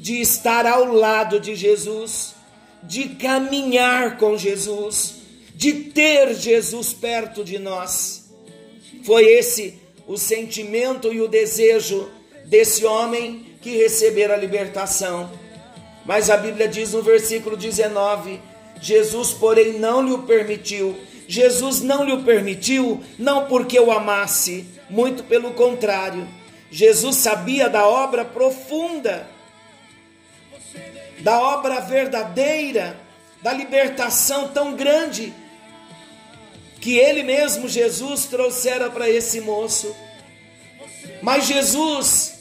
de 0.00 0.20
estar 0.20 0.66
ao 0.66 0.92
lado 0.92 1.38
de 1.38 1.54
Jesus, 1.54 2.34
de 2.82 3.10
caminhar 3.10 4.18
com 4.18 4.36
Jesus, 4.36 5.14
de 5.54 5.74
ter 5.74 6.34
Jesus 6.34 6.92
perto 6.92 7.44
de 7.44 7.56
nós. 7.56 8.32
Foi 9.04 9.24
esse 9.26 9.78
o 10.08 10.16
sentimento 10.16 11.12
e 11.12 11.20
o 11.20 11.28
desejo 11.28 12.10
desse 12.46 12.84
homem 12.84 13.46
que 13.60 13.76
recebera 13.76 14.34
a 14.34 14.36
libertação. 14.36 15.30
Mas 16.04 16.30
a 16.30 16.36
Bíblia 16.36 16.66
diz 16.66 16.94
no 16.94 17.00
versículo 17.00 17.56
19: 17.56 18.40
Jesus, 18.80 19.32
porém, 19.32 19.74
não 19.74 20.02
lhe 20.04 20.14
o 20.14 20.24
permitiu. 20.24 20.96
Jesus 21.28 21.80
não 21.80 22.04
lhe 22.04 22.12
o 22.12 22.24
permitiu, 22.24 23.00
não 23.16 23.46
porque 23.46 23.78
o 23.78 23.92
amasse, 23.92 24.66
muito 24.90 25.22
pelo 25.22 25.52
contrário. 25.52 26.41
Jesus 26.72 27.16
sabia 27.16 27.68
da 27.68 27.86
obra 27.86 28.24
profunda, 28.24 29.28
da 31.18 31.38
obra 31.38 31.80
verdadeira, 31.80 32.98
da 33.42 33.52
libertação 33.52 34.48
tão 34.48 34.74
grande 34.74 35.34
que 36.80 36.96
ele 36.96 37.22
mesmo, 37.22 37.68
Jesus, 37.68 38.24
trouxera 38.24 38.88
para 38.88 39.08
esse 39.08 39.42
moço. 39.42 39.94
Mas 41.20 41.44
Jesus 41.44 42.40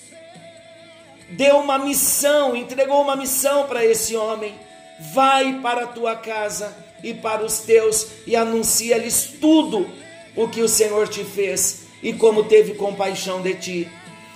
deu 1.31 1.57
uma 1.57 1.77
missão, 1.77 2.55
entregou 2.55 3.01
uma 3.01 3.17
missão 3.17 3.67
para 3.67 3.85
esse 3.85 4.15
homem: 4.15 4.55
vai 5.13 5.59
para 5.59 5.83
a 5.83 5.87
tua 5.87 6.15
casa 6.15 6.73
e 7.03 7.13
para 7.13 7.43
os 7.43 7.59
teus 7.59 8.07
e 8.25 8.33
anuncia-lhes 8.33 9.33
tudo 9.41 9.89
o 10.37 10.47
que 10.47 10.61
o 10.61 10.69
Senhor 10.69 11.09
te 11.09 11.25
fez 11.25 11.81
e 12.01 12.13
como 12.13 12.45
teve 12.45 12.75
compaixão 12.75 13.41
de 13.41 13.55
ti. 13.55 13.91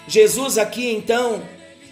Jesus 0.07 0.57
aqui 0.57 0.91
então 0.91 1.41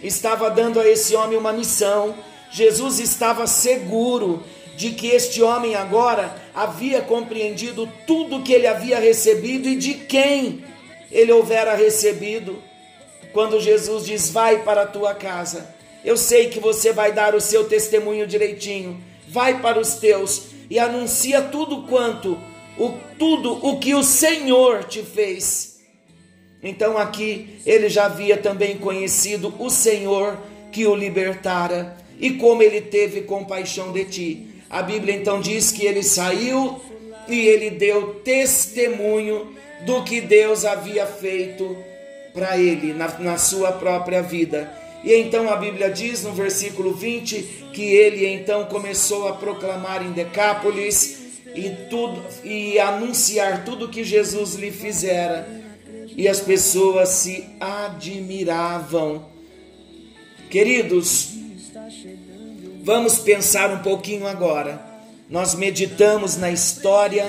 estava 0.02 0.50
dando 0.50 0.80
a 0.80 0.88
esse 0.88 1.14
homem 1.16 1.38
uma 1.38 1.52
missão. 1.52 2.14
Jesus 2.50 3.00
estava 3.00 3.46
seguro 3.46 4.42
de 4.76 4.90
que 4.90 5.08
este 5.08 5.42
homem 5.42 5.74
agora 5.74 6.34
havia 6.54 7.00
compreendido 7.00 7.88
tudo 8.06 8.42
que 8.42 8.52
ele 8.52 8.66
havia 8.66 8.98
recebido 8.98 9.68
e 9.68 9.76
de 9.76 9.94
quem 9.94 10.64
ele 11.10 11.32
houvera 11.32 11.74
recebido. 11.74 12.62
Quando 13.32 13.60
Jesus 13.60 14.04
diz: 14.04 14.30
Vai 14.30 14.62
para 14.62 14.82
a 14.82 14.86
tua 14.86 15.14
casa, 15.14 15.74
eu 16.04 16.16
sei 16.16 16.48
que 16.48 16.60
você 16.60 16.92
vai 16.92 17.12
dar 17.12 17.34
o 17.34 17.40
seu 17.40 17.64
testemunho 17.64 18.26
direitinho. 18.26 19.02
Vai 19.28 19.60
para 19.60 19.80
os 19.80 19.94
teus 19.94 20.48
e 20.70 20.78
anuncia 20.78 21.42
tudo 21.42 21.82
quanto, 21.88 22.38
o 22.78 22.92
tudo 23.18 23.66
o 23.66 23.78
que 23.78 23.94
o 23.94 24.02
Senhor 24.04 24.84
te 24.84 25.02
fez. 25.02 25.73
Então 26.64 26.96
aqui 26.96 27.60
ele 27.66 27.90
já 27.90 28.06
havia 28.06 28.38
também 28.38 28.78
conhecido 28.78 29.54
o 29.58 29.68
Senhor 29.68 30.38
que 30.72 30.86
o 30.86 30.94
libertara 30.96 31.94
e 32.18 32.30
como 32.32 32.62
ele 32.62 32.80
teve 32.80 33.20
compaixão 33.20 33.92
de 33.92 34.04
ti. 34.06 34.46
A 34.70 34.82
Bíblia 34.82 35.14
então 35.14 35.40
diz 35.40 35.70
que 35.70 35.84
ele 35.84 36.02
saiu 36.02 36.80
e 37.28 37.38
ele 37.38 37.70
deu 37.70 38.14
testemunho 38.24 39.54
do 39.84 40.02
que 40.02 40.22
Deus 40.22 40.64
havia 40.64 41.04
feito 41.04 41.76
para 42.32 42.56
ele 42.56 42.94
na, 42.94 43.18
na 43.18 43.36
sua 43.36 43.70
própria 43.72 44.22
vida. 44.22 44.72
E 45.04 45.14
então 45.14 45.52
a 45.52 45.56
Bíblia 45.56 45.90
diz 45.90 46.24
no 46.24 46.32
versículo 46.32 46.94
20 46.94 47.70
que 47.74 47.82
ele 47.82 48.26
então 48.26 48.64
começou 48.64 49.28
a 49.28 49.34
proclamar 49.34 50.02
em 50.02 50.12
Decápolis 50.12 51.18
e 51.54 51.70
tudo 51.90 52.24
e 52.42 52.78
anunciar 52.80 53.64
tudo 53.66 53.88
que 53.88 54.02
Jesus 54.02 54.54
lhe 54.54 54.70
fizera. 54.70 55.63
E 56.16 56.28
as 56.28 56.40
pessoas 56.40 57.08
se 57.08 57.44
admiravam. 57.60 59.26
Queridos, 60.50 61.34
Vamos 62.84 63.18
pensar 63.18 63.72
um 63.72 63.78
pouquinho 63.78 64.26
agora. 64.26 64.78
Nós 65.30 65.54
meditamos 65.54 66.36
na 66.36 66.50
história, 66.50 67.26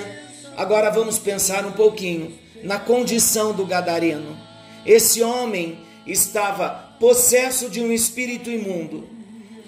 agora 0.54 0.90
vamos 0.90 1.18
pensar 1.18 1.64
um 1.64 1.72
pouquinho 1.72 2.38
na 2.62 2.78
condição 2.78 3.54
do 3.54 3.64
gadareno. 3.64 4.38
Esse 4.84 5.22
homem 5.22 5.78
estava 6.06 6.68
possesso 7.00 7.70
de 7.70 7.80
um 7.80 7.90
espírito 7.90 8.50
imundo. 8.50 9.08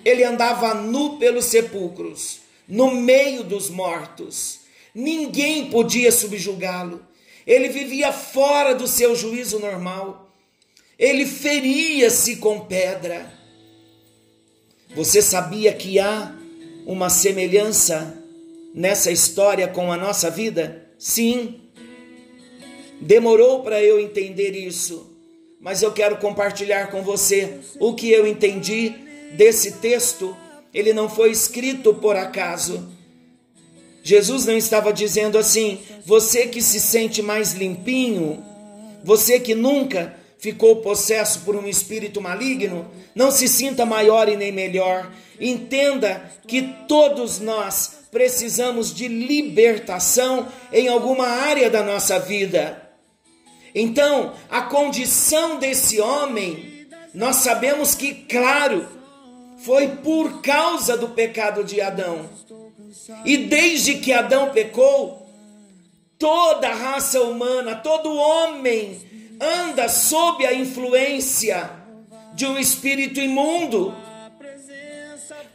Ele 0.05 0.23
andava 0.23 0.75
nu 0.75 1.17
pelos 1.17 1.47
sepulcros, 1.47 2.41
no 2.69 2.91
meio 2.91 3.43
dos 3.43 3.71
mortos. 3.71 4.61
Ninguém 4.95 5.71
podia 5.71 6.13
subjugá-lo. 6.13 7.03
Ele 7.49 7.71
vivia 7.71 8.13
fora 8.13 8.75
do 8.75 8.87
seu 8.87 9.17
juízo 9.17 9.59
normal. 9.59 10.31
Ele 10.99 11.25
feria-se 11.25 12.37
com 12.37 12.61
pedra. 12.61 13.33
Você 14.95 15.23
sabia 15.23 15.73
que 15.73 15.99
há 15.99 16.37
uma 16.85 17.09
semelhança 17.09 18.23
nessa 18.75 19.11
história 19.11 19.67
com 19.67 19.91
a 19.91 19.97
nossa 19.97 20.31
vida? 20.31 20.91
Sim. 20.99 21.59
Demorou 23.01 23.63
para 23.63 23.83
eu 23.83 23.99
entender 23.99 24.51
isso, 24.51 25.17
mas 25.59 25.83
eu 25.83 25.91
quero 25.91 26.19
compartilhar 26.19 26.91
com 26.91 27.03
você 27.03 27.61
o 27.81 27.95
que 27.95 28.11
eu 28.13 28.27
entendi 28.27 28.91
desse 29.33 29.73
texto. 29.79 30.37
Ele 30.75 30.93
não 30.93 31.09
foi 31.09 31.31
escrito 31.31 31.95
por 31.95 32.15
acaso. 32.15 32.98
Jesus 34.09 34.47
não 34.47 34.57
estava 34.57 34.91
dizendo 34.91 35.37
assim: 35.37 35.81
você 36.07 36.47
que 36.47 36.63
se 36.63 36.81
sente 36.81 37.21
mais 37.21 37.53
limpinho, 37.53 38.43
você 39.05 39.39
que 39.39 39.55
nunca 39.55 40.17
ficou 40.39 40.77
possesso 40.77 41.41
por 41.41 41.55
um 41.55 41.69
espírito 41.69 42.19
maligno, 42.19 42.91
não 43.15 43.31
se 43.31 43.47
sinta 43.47 43.85
maior 43.85 44.27
e 44.27 44.35
nem 44.35 44.51
melhor. 44.51 45.13
Entenda 45.39 46.23
que 46.47 46.63
todos 46.89 47.39
nós 47.39 47.99
precisamos 48.11 48.95
de 48.95 49.09
libertação 49.09 50.49
em 50.73 50.89
alguma 50.89 51.27
área 51.27 51.69
da 51.69 51.83
nossa 51.83 52.19
vida. 52.19 52.91
Então, 53.75 54.33
a 54.49 54.63
condição 54.63 55.59
desse 55.59 56.01
homem, 56.01 56.89
nós 57.13 57.37
sabemos 57.37 57.95
que, 57.95 58.15
claro, 58.15 58.89
foi 59.59 59.89
por 59.89 60.41
causa 60.41 60.97
do 60.97 61.11
pecado 61.11 61.63
de 61.63 61.79
Adão. 61.83 62.27
E 63.25 63.37
desde 63.37 63.99
que 63.99 64.13
Adão 64.13 64.51
pecou, 64.51 65.27
toda 66.19 66.69
a 66.69 66.75
raça 66.75 67.21
humana, 67.23 67.77
todo 67.77 68.15
homem 68.15 69.01
anda 69.41 69.89
sob 69.89 70.45
a 70.45 70.55
influência 70.55 71.71
de 72.35 72.47
um 72.47 72.59
espírito 72.59 73.21
imundo. 73.21 73.95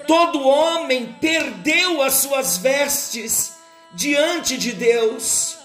Todo 0.07 0.45
homem 0.45 1.15
perdeu 1.19 2.01
as 2.01 2.15
suas 2.15 2.57
vestes 2.57 3.53
diante 3.93 4.57
de 4.57 4.73
Deus. 4.73 5.57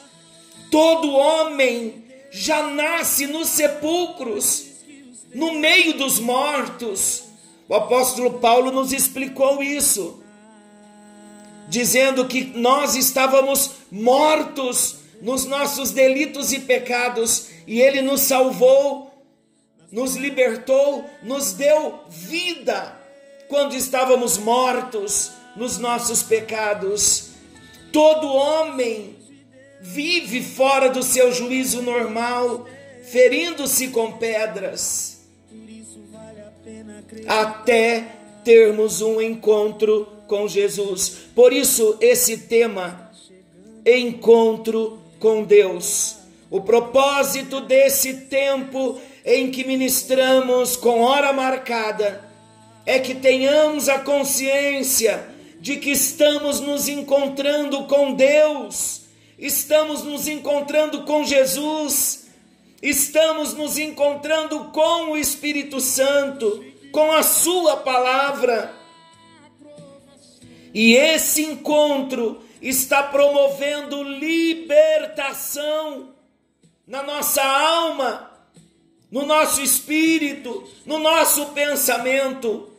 Todo 0.71 1.13
homem 1.13 2.05
já 2.31 2.63
nasce 2.69 3.27
nos 3.27 3.49
sepulcros, 3.49 4.67
no 5.35 5.53
meio 5.53 5.95
dos 5.95 6.19
mortos. 6.19 7.25
O 7.69 7.75
apóstolo 7.75 8.39
Paulo 8.39 8.71
nos 8.71 8.93
explicou 8.93 9.63
isso, 9.63 10.23
dizendo 11.69 12.27
que 12.27 12.45
nós 12.59 12.97
estávamos 12.97 13.73
mortos 13.91 14.97
nos 15.21 15.45
nossos 15.45 15.91
delitos 15.91 16.53
e 16.53 16.61
pecados 16.61 17.49
e 17.67 17.81
Ele 17.81 18.01
nos 18.01 18.23
salvou, 18.23 19.13
nos 19.93 20.17
libertou, 20.17 21.05
nos 21.23 21.53
deu 21.53 22.01
vida 22.09 22.97
quando 23.49 23.75
estávamos 23.75 24.39
mortos 24.39 25.33
nos 25.57 25.79
nossos 25.79 26.23
pecados. 26.23 27.31
Todo 27.93 28.29
homem 28.29 29.17
vive 29.81 30.43
fora 30.43 30.91
do 30.91 31.03
seu 31.03 31.33
juízo 31.33 31.83
normal, 31.83 32.67
ferindo-se 33.11 33.89
com 33.89 34.13
pedras, 34.13 35.23
até 37.27 38.05
termos 38.45 39.01
um 39.01 39.21
encontro 39.21 40.18
com 40.29 40.47
Jesus. 40.47 41.17
Por 41.35 41.53
isso, 41.53 41.97
esse 42.01 42.37
tema, 42.39 43.11
encontro 43.85 45.01
com 45.19 45.43
Deus. 45.43 46.17
O 46.51 46.61
propósito 46.61 47.61
desse 47.61 48.27
tempo 48.27 49.01
em 49.25 49.51
que 49.51 49.65
ministramos 49.65 50.77
com 50.77 51.01
hora 51.01 51.33
marcada 51.33 52.25
é 52.87 52.99
que 52.99 53.15
tenhamos 53.15 53.89
a 53.89 53.99
consciência 53.99 55.29
de 55.61 55.77
que 55.77 55.91
estamos 55.91 56.61
nos 56.61 56.89
encontrando 56.89 57.85
com 57.85 58.15
Deus, 58.15 59.03
estamos 59.39 60.05
nos 60.05 60.29
encontrando 60.29 61.03
com 61.03 61.25
Jesus, 61.25 62.29
estamos 62.81 63.53
nos 63.55 63.77
encontrando 63.77 64.67
com 64.67 65.11
o 65.11 65.17
Espírito 65.17 65.81
Santo, 65.81 66.65
com 66.93 67.13
a 67.13 67.23
Sua 67.23 67.79
palavra. 67.79 68.78
E 70.75 70.95
esse 70.95 71.43
encontro 71.43 72.43
está 72.61 73.03
promovendo 73.03 74.03
libertação 74.03 76.11
na 76.87 77.03
nossa 77.03 77.43
alma, 77.43 78.31
no 79.11 79.27
nosso 79.27 79.63
espírito, 79.63 80.69
no 80.85 80.99
nosso 80.99 81.47
pensamento. 81.47 82.71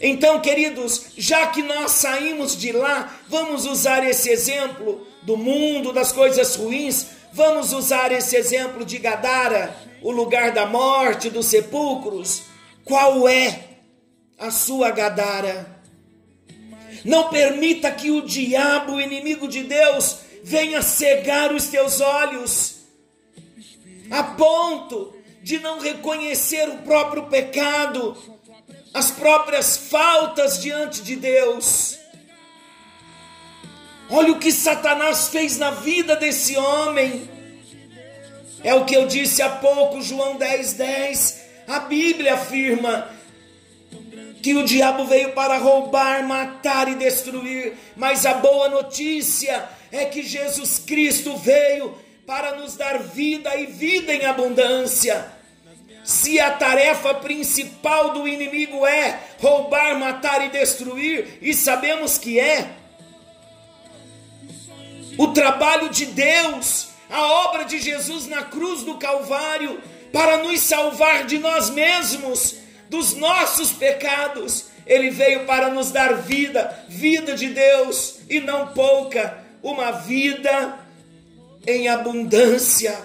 Então, 0.00 0.40
queridos, 0.40 1.12
já 1.16 1.46
que 1.46 1.62
nós 1.62 1.92
saímos 1.92 2.56
de 2.56 2.72
lá, 2.72 3.16
vamos 3.28 3.64
usar 3.64 4.04
esse 4.04 4.28
exemplo 4.28 5.06
do 5.22 5.36
mundo, 5.36 5.92
das 5.92 6.10
coisas 6.12 6.56
ruins, 6.56 7.06
vamos 7.32 7.72
usar 7.72 8.10
esse 8.12 8.36
exemplo 8.36 8.84
de 8.84 8.98
Gadara, 8.98 9.74
o 10.02 10.10
lugar 10.10 10.52
da 10.52 10.66
morte, 10.66 11.30
dos 11.30 11.46
sepulcros. 11.46 12.42
Qual 12.84 13.28
é 13.28 13.78
a 14.38 14.50
sua 14.50 14.90
Gadara? 14.90 15.73
Não 17.04 17.28
permita 17.28 17.90
que 17.90 18.10
o 18.10 18.22
diabo, 18.22 18.94
o 18.94 19.00
inimigo 19.00 19.46
de 19.46 19.62
Deus, 19.62 20.18
venha 20.42 20.80
cegar 20.80 21.52
os 21.52 21.66
teus 21.68 22.00
olhos, 22.00 22.76
a 24.10 24.22
ponto 24.22 25.14
de 25.42 25.58
não 25.58 25.78
reconhecer 25.78 26.68
o 26.68 26.78
próprio 26.78 27.24
pecado, 27.24 28.16
as 28.94 29.10
próprias 29.10 29.76
faltas 29.76 30.60
diante 30.60 31.02
de 31.02 31.16
Deus. 31.16 31.98
Olha 34.08 34.32
o 34.32 34.38
que 34.38 34.52
Satanás 34.52 35.28
fez 35.28 35.58
na 35.58 35.70
vida 35.70 36.16
desse 36.16 36.56
homem. 36.56 37.28
É 38.62 38.74
o 38.74 38.84
que 38.84 38.94
eu 38.94 39.06
disse 39.06 39.42
há 39.42 39.48
pouco, 39.48 40.00
João 40.00 40.36
10, 40.36 40.72
10. 40.74 41.44
A 41.66 41.80
Bíblia 41.80 42.34
afirma 42.34 43.10
que 44.44 44.54
o 44.54 44.62
diabo 44.62 45.06
veio 45.06 45.32
para 45.32 45.56
roubar, 45.56 46.22
matar 46.22 46.86
e 46.86 46.96
destruir, 46.96 47.78
mas 47.96 48.26
a 48.26 48.34
boa 48.34 48.68
notícia 48.68 49.66
é 49.90 50.04
que 50.04 50.22
Jesus 50.22 50.78
Cristo 50.78 51.34
veio 51.38 51.96
para 52.26 52.54
nos 52.56 52.76
dar 52.76 52.98
vida 52.98 53.56
e 53.56 53.64
vida 53.64 54.12
em 54.12 54.26
abundância. 54.26 55.32
Se 56.04 56.38
a 56.38 56.50
tarefa 56.50 57.14
principal 57.14 58.10
do 58.10 58.28
inimigo 58.28 58.86
é 58.86 59.18
roubar, 59.40 59.98
matar 59.98 60.44
e 60.44 60.50
destruir, 60.50 61.38
e 61.40 61.54
sabemos 61.54 62.18
que 62.18 62.38
é, 62.38 62.68
o 65.16 65.28
trabalho 65.28 65.88
de 65.88 66.04
Deus, 66.04 66.88
a 67.08 67.26
obra 67.46 67.64
de 67.64 67.80
Jesus 67.80 68.26
na 68.26 68.42
cruz 68.42 68.82
do 68.82 68.98
Calvário, 68.98 69.80
para 70.12 70.36
nos 70.36 70.60
salvar 70.60 71.24
de 71.24 71.38
nós 71.38 71.70
mesmos, 71.70 72.62
dos 72.94 73.14
nossos 73.14 73.72
pecados. 73.72 74.66
Ele 74.86 75.10
veio 75.10 75.44
para 75.46 75.68
nos 75.68 75.90
dar 75.90 76.14
vida, 76.14 76.84
vida 76.88 77.34
de 77.34 77.48
Deus 77.48 78.20
e 78.30 78.38
não 78.38 78.68
pouca, 78.68 79.42
uma 79.62 79.90
vida 79.90 80.78
em 81.66 81.88
abundância. 81.88 82.96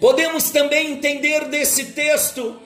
Podemos 0.00 0.50
também 0.50 0.92
entender 0.92 1.46
desse 1.46 1.86
texto 1.86 2.60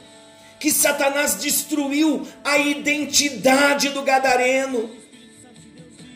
que 0.61 0.71
Satanás 0.71 1.37
destruiu 1.37 2.27
a 2.45 2.59
identidade 2.59 3.91
do 3.91 4.03
gadareno, 4.03 4.91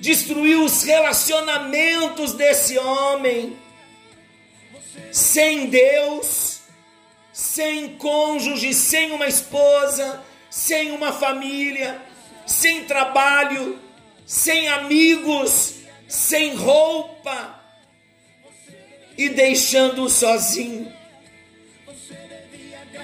destruiu 0.01 0.65
os 0.65 0.83
relacionamentos 0.83 2.35
desse 2.35 2.77
homem. 2.77 3.57
Sem 5.13 5.67
Deus, 5.67 6.52
sem 7.33 7.97
cônjuge, 7.97 8.75
sem 8.75 9.13
uma 9.13 9.27
esposa, 9.27 10.23
sem 10.51 10.91
uma 10.93 11.13
família, 11.13 12.01
sem 12.47 12.85
trabalho, 12.85 13.79
sem 14.27 14.69
amigos, 14.69 15.75
sem 16.07 16.55
roupa 16.55 17.61
e 19.17 19.29
deixando-o 19.31 20.11
sozinho. 20.11 20.93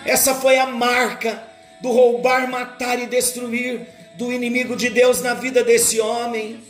Essa 0.04 0.34
foi 0.34 0.58
a 0.58 0.66
marca 0.66 1.42
do 1.80 1.90
roubar, 1.90 2.48
matar 2.50 2.98
e 2.98 3.06
destruir 3.06 3.86
do 4.16 4.32
inimigo 4.32 4.76
de 4.76 4.90
Deus 4.90 5.22
na 5.22 5.34
vida 5.34 5.62
desse 5.62 6.00
homem. 6.00 6.60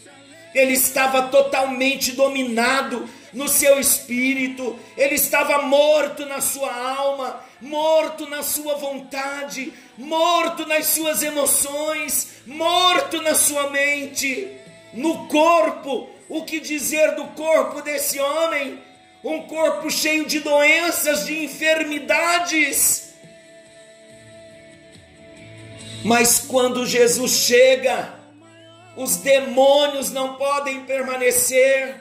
Ele 0.54 0.74
estava 0.74 1.28
totalmente 1.28 2.12
dominado 2.12 3.08
no 3.32 3.48
seu 3.48 3.78
espírito, 3.78 4.78
ele 4.96 5.14
estava 5.14 5.62
morto 5.62 6.24
na 6.26 6.40
sua 6.40 6.72
alma, 6.74 7.44
morto 7.60 8.28
na 8.28 8.42
sua 8.42 8.76
vontade, 8.76 9.72
morto 9.96 10.66
nas 10.66 10.86
suas 10.86 11.22
emoções, 11.22 12.42
morto 12.46 13.20
na 13.20 13.34
sua 13.34 13.70
mente, 13.70 14.56
no 14.92 15.26
corpo. 15.28 16.10
O 16.28 16.44
que 16.44 16.60
dizer 16.60 17.14
do 17.14 17.24
corpo 17.28 17.80
desse 17.82 18.18
homem? 18.18 18.82
Um 19.24 19.42
corpo 19.42 19.90
cheio 19.90 20.26
de 20.26 20.40
doenças, 20.40 21.26
de 21.26 21.42
enfermidades. 21.42 23.14
Mas 26.04 26.38
quando 26.38 26.86
Jesus 26.86 27.32
chega, 27.32 28.14
os 28.96 29.16
demônios 29.16 30.10
não 30.10 30.36
podem 30.36 30.84
permanecer, 30.84 32.00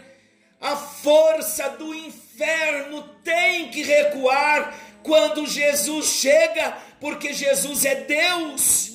a 0.62 0.76
força 0.76 1.70
do 1.70 1.94
inferno 1.94 3.04
tem 3.24 3.70
que 3.70 3.82
recuar 3.84 4.76
quando 5.08 5.48
Jesus 5.48 6.06
chega, 6.08 6.78
porque 7.00 7.34
Jesus 7.34 7.86
é 7.86 7.96
Deus. 7.96 8.92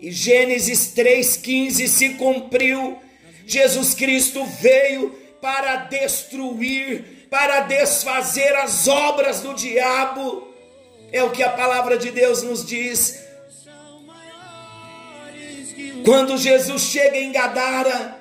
E 0.00 0.10
Gênesis 0.12 0.94
3,15 0.94 1.88
se 1.88 2.10
cumpriu. 2.10 2.98
Jesus 3.44 3.92
Cristo 3.92 4.44
veio 4.44 5.10
para 5.40 5.76
destruir, 5.76 7.26
para 7.28 7.60
desfazer 7.62 8.54
as 8.56 8.86
obras 8.86 9.40
do 9.40 9.52
diabo. 9.52 10.54
É 11.12 11.22
o 11.24 11.30
que 11.30 11.42
a 11.42 11.50
palavra 11.50 11.98
de 11.98 12.10
Deus 12.12 12.42
nos 12.42 12.64
diz. 12.64 13.24
Quando 16.04 16.38
Jesus 16.38 16.82
chega 16.82 17.16
em 17.16 17.32
Gadara, 17.32 18.16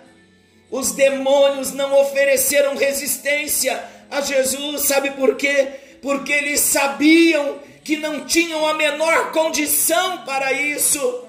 os 0.71 0.91
demônios 0.91 1.71
não 1.71 2.01
ofereceram 2.01 2.75
resistência 2.75 3.83
a 4.09 4.21
Jesus, 4.21 4.81
sabe 4.81 5.11
por 5.11 5.35
quê? 5.35 5.84
Porque 6.01 6.31
eles 6.31 6.59
sabiam 6.59 7.59
que 7.83 7.97
não 7.97 8.25
tinham 8.25 8.65
a 8.65 8.73
menor 8.73 9.31
condição 9.31 10.19
para 10.19 10.51
isso. 10.51 11.23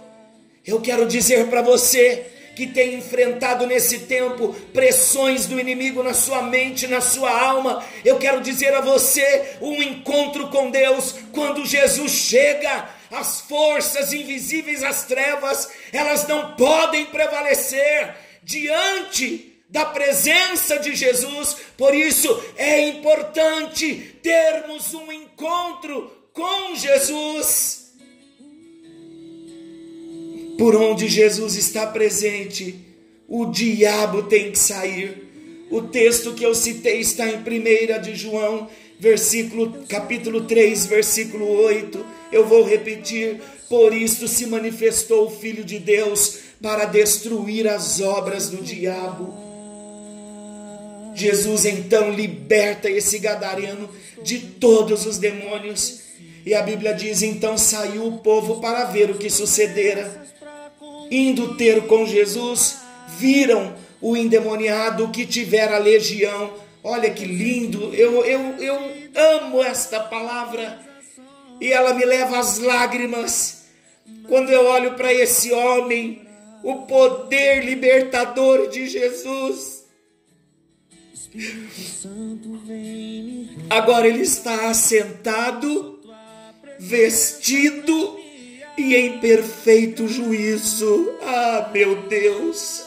Eu 0.66 0.80
quero 0.80 1.06
dizer 1.06 1.48
para 1.48 1.62
você 1.62 2.26
que 2.56 2.66
tem 2.66 2.94
enfrentado 2.94 3.66
nesse 3.66 4.00
tempo 4.00 4.54
pressões 4.72 5.44
do 5.44 5.60
inimigo 5.60 6.02
na 6.02 6.14
sua 6.14 6.40
mente, 6.40 6.86
na 6.86 7.02
sua 7.02 7.30
alma, 7.30 7.84
eu 8.02 8.18
quero 8.18 8.40
dizer 8.40 8.74
a 8.74 8.80
você: 8.80 9.58
um 9.60 9.82
encontro 9.82 10.48
com 10.48 10.70
Deus, 10.70 11.14
quando 11.32 11.66
Jesus 11.66 12.10
chega, 12.10 12.88
as 13.10 13.42
forças 13.42 14.14
invisíveis, 14.14 14.82
as 14.82 15.04
trevas, 15.04 15.68
elas 15.92 16.26
não 16.26 16.56
podem 16.56 17.04
prevalecer 17.06 18.16
diante 18.42 19.45
da 19.68 19.84
presença 19.84 20.78
de 20.78 20.94
Jesus. 20.94 21.56
Por 21.76 21.94
isso 21.94 22.28
é 22.56 22.88
importante 22.88 24.16
termos 24.22 24.94
um 24.94 25.10
encontro 25.10 26.10
com 26.32 26.74
Jesus. 26.74 27.92
Por 30.58 30.74
onde 30.74 31.08
Jesus 31.08 31.54
está 31.56 31.86
presente, 31.86 32.74
o 33.28 33.46
diabo 33.46 34.22
tem 34.24 34.50
que 34.50 34.58
sair. 34.58 35.24
O 35.70 35.82
texto 35.82 36.32
que 36.32 36.44
eu 36.44 36.54
citei 36.54 37.00
está 37.00 37.28
em 37.28 37.38
1 37.38 38.02
de 38.02 38.14
João, 38.14 38.70
versículo 38.98 39.84
capítulo 39.88 40.42
3, 40.42 40.86
versículo 40.86 41.46
8 41.62 42.16
eu 42.32 42.46
vou 42.46 42.64
repetir: 42.64 43.40
por 43.68 43.92
isto 43.92 44.28
se 44.28 44.46
manifestou 44.46 45.26
o 45.26 45.30
Filho 45.30 45.64
de 45.64 45.78
Deus 45.78 46.38
para 46.62 46.84
destruir 46.84 47.68
as 47.68 48.00
obras 48.00 48.48
do 48.48 48.62
diabo. 48.62 49.45
Jesus 51.16 51.64
então 51.64 52.10
liberta 52.10 52.90
esse 52.90 53.18
gadareno 53.18 53.88
de 54.22 54.38
todos 54.38 55.06
os 55.06 55.18
demônios. 55.18 56.00
E 56.44 56.54
a 56.54 56.62
Bíblia 56.62 56.94
diz: 56.94 57.22
então 57.22 57.56
saiu 57.56 58.06
o 58.06 58.18
povo 58.18 58.60
para 58.60 58.84
ver 58.84 59.10
o 59.10 59.18
que 59.18 59.30
sucedera. 59.30 60.26
Indo 61.10 61.56
ter 61.56 61.86
com 61.86 62.06
Jesus, 62.06 62.76
viram 63.18 63.74
o 64.00 64.16
endemoniado 64.16 65.08
que 65.08 65.26
tivera 65.26 65.78
legião. 65.78 66.52
Olha 66.82 67.10
que 67.10 67.24
lindo, 67.24 67.92
eu, 67.94 68.24
eu, 68.24 68.40
eu 68.60 68.78
amo 69.14 69.62
esta 69.62 69.98
palavra 69.98 70.78
e 71.60 71.72
ela 71.72 71.94
me 71.94 72.04
leva 72.04 72.38
às 72.38 72.58
lágrimas 72.58 73.64
quando 74.28 74.50
eu 74.50 74.66
olho 74.66 74.94
para 74.94 75.12
esse 75.12 75.52
homem, 75.52 76.26
o 76.62 76.82
poder 76.82 77.64
libertador 77.64 78.68
de 78.68 78.86
Jesus. 78.86 79.75
Agora 83.70 84.06
ele 84.06 84.22
está 84.22 84.70
assentado, 84.70 86.00
vestido 86.78 88.18
e 88.76 88.94
em 88.94 89.18
perfeito 89.18 90.06
juízo. 90.08 91.14
Ah, 91.22 91.70
meu 91.72 92.02
Deus! 92.08 92.84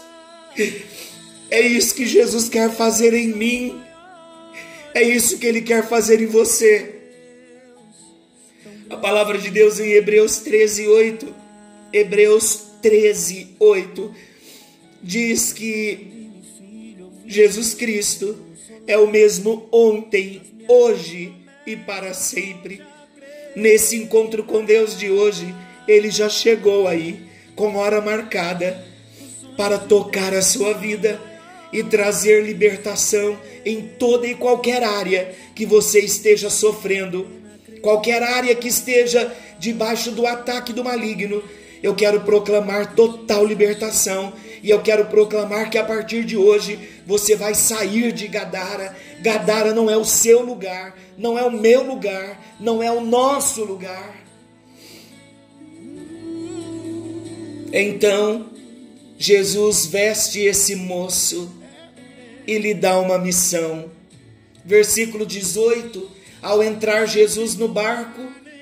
É 1.51 1.61
isso 1.61 1.95
que 1.95 2.05
Jesus 2.05 2.47
quer 2.47 2.71
fazer 2.71 3.13
em 3.13 3.29
mim. 3.29 3.81
É 4.93 5.01
isso 5.01 5.37
que 5.37 5.47
ele 5.47 5.61
quer 5.61 5.87
fazer 5.87 6.21
em 6.21 6.27
você. 6.27 6.95
A 8.89 8.97
palavra 8.97 9.37
de 9.37 9.49
Deus 9.49 9.79
em 9.79 9.91
Hebreus 9.91 10.39
13, 10.39 10.87
8. 10.87 11.35
Hebreus 11.91 12.67
13, 12.81 13.55
8 13.59 14.15
diz 15.01 15.53
que 15.53 16.08
Jesus 17.29 17.75
Cristo 17.75 18.35
é 18.87 18.97
o 18.97 19.05
mesmo 19.05 19.69
ontem, 19.71 20.41
hoje 20.67 21.31
e 21.63 21.75
para 21.75 22.11
sempre. 22.11 22.81
Nesse 23.55 23.95
encontro 23.97 24.43
com 24.43 24.65
Deus 24.65 24.97
de 24.97 25.11
hoje, 25.11 25.53
ele 25.87 26.09
já 26.09 26.27
chegou 26.27 26.87
aí, 26.87 27.21
com 27.55 27.75
hora 27.75 28.01
marcada, 28.01 28.83
para 29.55 29.77
tocar 29.77 30.33
a 30.33 30.41
sua 30.41 30.73
vida 30.73 31.21
e 31.71 31.83
trazer 31.83 32.43
libertação 32.43 33.39
em 33.63 33.81
toda 33.99 34.25
e 34.25 34.33
qualquer 34.33 34.81
área 34.81 35.31
que 35.53 35.67
você 35.67 35.99
esteja 35.99 36.49
sofrendo, 36.49 37.27
qualquer 37.79 38.23
área 38.23 38.55
que 38.55 38.69
esteja 38.69 39.31
debaixo 39.59 40.09
do 40.09 40.25
ataque 40.25 40.73
do 40.73 40.83
maligno. 40.83 41.43
Eu 41.83 41.93
quero 41.93 42.21
proclamar 42.21 42.95
total 42.95 43.45
libertação 43.45 44.33
e 44.61 44.69
eu 44.69 44.81
quero 44.81 45.05
proclamar 45.05 45.69
que 45.69 45.77
a 45.77 45.83
partir 45.83 46.23
de 46.25 46.35
hoje 46.35 46.79
você 47.05 47.35
vai 47.35 47.55
sair 47.55 48.11
de 48.11 48.27
Gadara. 48.27 48.95
Gadara 49.21 49.73
não 49.73 49.89
é 49.89 49.97
o 49.97 50.05
seu 50.05 50.41
lugar, 50.41 50.97
não 51.17 51.37
é 51.37 51.43
o 51.43 51.51
meu 51.51 51.83
lugar, 51.83 52.55
não 52.59 52.83
é 52.83 52.91
o 52.91 53.01
nosso 53.01 53.63
lugar. 53.63 54.15
Então, 57.71 58.49
Jesus 59.17 59.85
veste 59.85 60.39
esse 60.39 60.75
moço 60.75 61.53
e 62.47 62.57
lhe 62.57 62.73
dá 62.73 62.99
uma 62.99 63.17
missão. 63.17 63.91
Versículo 64.65 65.25
18: 65.25 66.09
Ao 66.41 66.63
entrar 66.63 67.05
Jesus 67.05 67.55
no 67.55 67.67
barco, 67.67 68.21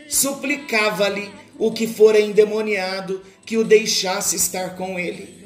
suplicava-lhe 0.10 1.30
o 1.58 1.72
que 1.72 1.88
fora 1.88 2.20
endemoniado 2.20 3.22
que 3.46 3.58
o 3.58 3.64
deixasse 3.64 4.36
estar 4.36 4.76
com 4.76 5.00
ele. 5.00 5.37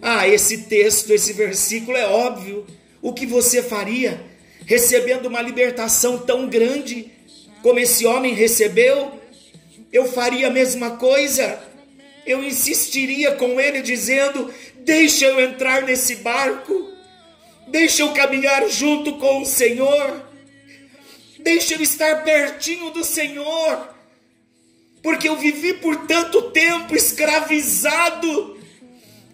Ah, 0.00 0.28
esse 0.28 0.58
texto, 0.64 1.12
esse 1.12 1.32
versículo 1.32 1.96
é 1.96 2.06
óbvio. 2.06 2.66
O 3.02 3.12
que 3.12 3.26
você 3.26 3.62
faria 3.62 4.20
recebendo 4.66 5.26
uma 5.26 5.42
libertação 5.42 6.18
tão 6.18 6.48
grande 6.48 7.10
como 7.62 7.78
esse 7.78 8.06
homem 8.06 8.34
recebeu? 8.34 9.18
Eu 9.92 10.06
faria 10.06 10.48
a 10.48 10.50
mesma 10.50 10.92
coisa. 10.92 11.62
Eu 12.26 12.44
insistiria 12.44 13.32
com 13.32 13.60
ele, 13.60 13.80
dizendo: 13.80 14.52
Deixa 14.80 15.26
eu 15.26 15.40
entrar 15.40 15.82
nesse 15.82 16.16
barco. 16.16 16.92
Deixa 17.66 18.02
eu 18.02 18.12
caminhar 18.12 18.68
junto 18.68 19.14
com 19.18 19.42
o 19.42 19.46
Senhor. 19.46 20.28
Deixa 21.38 21.74
eu 21.74 21.82
estar 21.82 22.24
pertinho 22.24 22.90
do 22.90 23.04
Senhor. 23.04 23.88
Porque 25.02 25.28
eu 25.28 25.36
vivi 25.36 25.74
por 25.74 26.06
tanto 26.06 26.50
tempo 26.50 26.94
escravizado. 26.94 28.57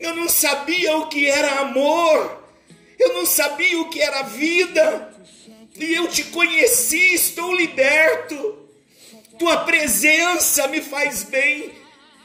Eu 0.04 0.14
não 0.14 0.28
sabia 0.28 0.98
o 0.98 1.06
que 1.06 1.26
era 1.26 1.60
amor. 1.60 2.44
Eu 2.98 3.14
não 3.14 3.24
sabia 3.24 3.80
o 3.80 3.88
que 3.88 4.02
era 4.02 4.20
vida. 4.20 5.14
E 5.76 5.94
eu 5.94 6.06
te 6.08 6.24
conheci, 6.24 7.14
estou 7.14 7.54
liberto. 7.54 8.58
Tua 9.38 9.64
presença 9.64 10.68
me 10.68 10.82
faz 10.82 11.22
bem. 11.22 11.72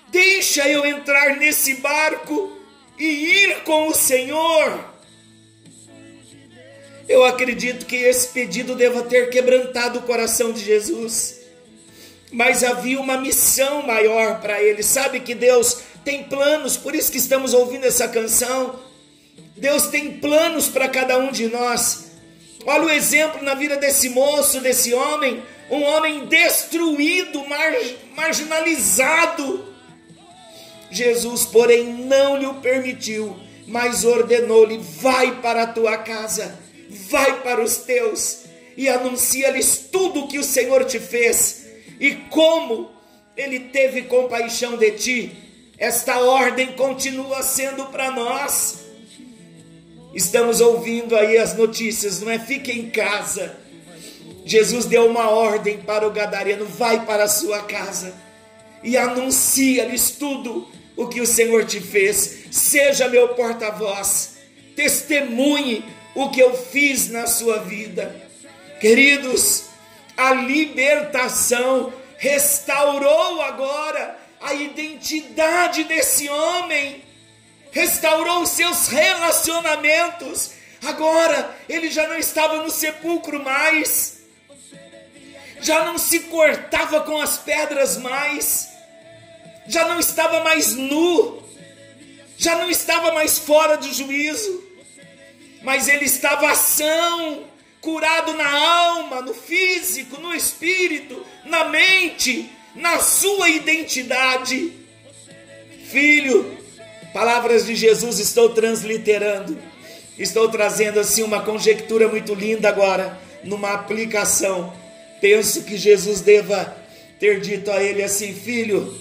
Deixa 0.09 0.67
eu 0.67 0.85
entrar 0.85 1.37
nesse 1.37 1.75
barco 1.75 2.51
e 2.97 3.05
ir 3.05 3.63
com 3.63 3.87
o 3.87 3.95
Senhor. 3.95 4.85
Eu 7.07 7.23
acredito 7.23 7.85
que 7.85 7.95
esse 7.95 8.27
pedido 8.27 8.75
deva 8.75 9.03
ter 9.03 9.29
quebrantado 9.29 9.99
o 9.99 10.03
coração 10.03 10.51
de 10.51 10.65
Jesus. 10.65 11.38
Mas 12.31 12.63
havia 12.63 12.99
uma 12.99 13.17
missão 13.17 13.81
maior 13.81 14.39
para 14.39 14.61
ele. 14.61 14.83
Sabe 14.83 15.19
que 15.19 15.33
Deus 15.33 15.77
tem 16.03 16.23
planos, 16.23 16.77
por 16.77 16.95
isso 16.95 17.11
que 17.11 17.17
estamos 17.17 17.53
ouvindo 17.53 17.85
essa 17.85 18.07
canção. 18.07 18.79
Deus 19.57 19.87
tem 19.87 20.19
planos 20.19 20.67
para 20.67 20.87
cada 20.87 21.17
um 21.17 21.31
de 21.31 21.47
nós. 21.47 22.11
Olha 22.65 22.85
o 22.85 22.89
exemplo 22.89 23.41
na 23.43 23.55
vida 23.55 23.77
desse 23.77 24.09
moço, 24.09 24.61
desse 24.61 24.93
homem, 24.93 25.43
um 25.69 25.81
homem 25.83 26.25
destruído, 26.25 27.47
mar, 27.47 27.73
marginalizado. 28.15 29.65
Jesus, 30.91 31.45
porém, 31.45 31.83
não 31.83 32.37
lhe 32.37 32.51
permitiu, 32.61 33.35
mas 33.67 34.03
ordenou-lhe: 34.03 34.77
vai 34.77 35.39
para 35.41 35.63
a 35.63 35.67
tua 35.67 35.97
casa 35.97 36.69
vai 36.89 37.41
para 37.41 37.61
os 37.61 37.77
teus 37.77 38.39
e 38.75 38.89
anuncia-lhes 38.89 39.77
tudo 39.91 40.21
o 40.21 40.27
que 40.27 40.39
o 40.39 40.43
Senhor 40.43 40.85
te 40.85 40.99
fez 40.99 41.65
e 41.99 42.15
como 42.29 42.91
ele 43.35 43.59
teve 43.59 44.03
compaixão 44.03 44.77
de 44.77 44.91
ti. 44.91 45.31
Esta 45.77 46.19
ordem 46.19 46.73
continua 46.73 47.41
sendo 47.41 47.85
para 47.85 48.11
nós. 48.11 48.79
Estamos 50.13 50.59
ouvindo 50.59 51.15
aí 51.15 51.37
as 51.37 51.55
notícias, 51.55 52.21
não 52.21 52.29
é? 52.29 52.37
Fique 52.37 52.71
em 52.71 52.89
casa. 52.89 53.55
Jesus 54.45 54.85
deu 54.85 55.07
uma 55.07 55.29
ordem 55.29 55.77
para 55.77 56.07
o 56.07 56.11
gadareno: 56.11 56.65
vai 56.65 57.05
para 57.05 57.23
a 57.23 57.29
sua 57.29 57.63
casa 57.63 58.13
e 58.83 58.97
anuncia-lhes 58.97 60.11
tudo 60.11 60.67
o 60.97 61.07
que 61.07 61.21
o 61.21 61.27
Senhor 61.27 61.65
te 61.65 61.79
fez. 61.79 62.45
Seja 62.51 63.07
meu 63.07 63.29
porta-voz, 63.29 64.37
testemunhe 64.75 65.85
o 66.15 66.29
que 66.29 66.41
eu 66.41 66.55
fiz 66.55 67.09
na 67.09 67.27
sua 67.27 67.59
vida. 67.59 68.27
Queridos, 68.81 69.68
a 70.19 70.33
libertação 70.33 71.93
restaurou 72.17 73.41
agora 73.41 74.19
a 74.41 74.53
identidade 74.53 75.85
desse 75.85 76.27
homem, 76.29 77.01
restaurou 77.71 78.41
os 78.41 78.49
seus 78.49 78.89
relacionamentos. 78.89 80.51
Agora 80.85 81.57
ele 81.69 81.89
já 81.89 82.05
não 82.05 82.17
estava 82.17 82.57
no 82.57 82.69
sepulcro 82.69 83.41
mais, 83.41 84.19
já 85.61 85.85
não 85.85 85.97
se 85.97 86.19
cortava 86.21 86.99
com 87.01 87.21
as 87.21 87.37
pedras 87.37 87.95
mais, 87.95 88.69
já 89.67 89.87
não 89.87 89.99
estava 89.99 90.43
mais 90.43 90.73
nu, 90.73 91.41
já 92.37 92.55
não 92.55 92.69
estava 92.69 93.13
mais 93.13 93.39
fora 93.39 93.77
de 93.77 93.93
juízo. 93.93 94.67
Mas 95.61 95.87
ele 95.87 96.05
estava 96.05 96.53
são, 96.55 97.45
curado 97.81 98.33
na 98.33 98.49
alma, 98.49 99.21
no 99.21 99.33
físico, 99.33 100.19
no 100.21 100.33
espírito, 100.33 101.25
na 101.45 101.65
mente, 101.65 102.49
na 102.75 102.99
sua 102.99 103.49
identidade. 103.49 104.73
Filho, 105.89 106.57
palavras 107.13 107.65
de 107.65 107.75
Jesus 107.75 108.19
estou 108.19 108.49
transliterando, 108.49 109.57
estou 110.17 110.49
trazendo 110.49 110.99
assim 110.99 111.23
uma 111.23 111.41
conjectura 111.41 112.07
muito 112.07 112.33
linda 112.33 112.69
agora, 112.69 113.19
numa 113.43 113.73
aplicação. 113.73 114.73
Penso 115.21 115.63
que 115.63 115.77
Jesus 115.77 116.21
deva 116.21 116.77
ter 117.19 117.39
dito 117.39 117.71
a 117.71 117.81
ele 117.81 118.03
assim: 118.03 118.33
Filho, 118.33 118.95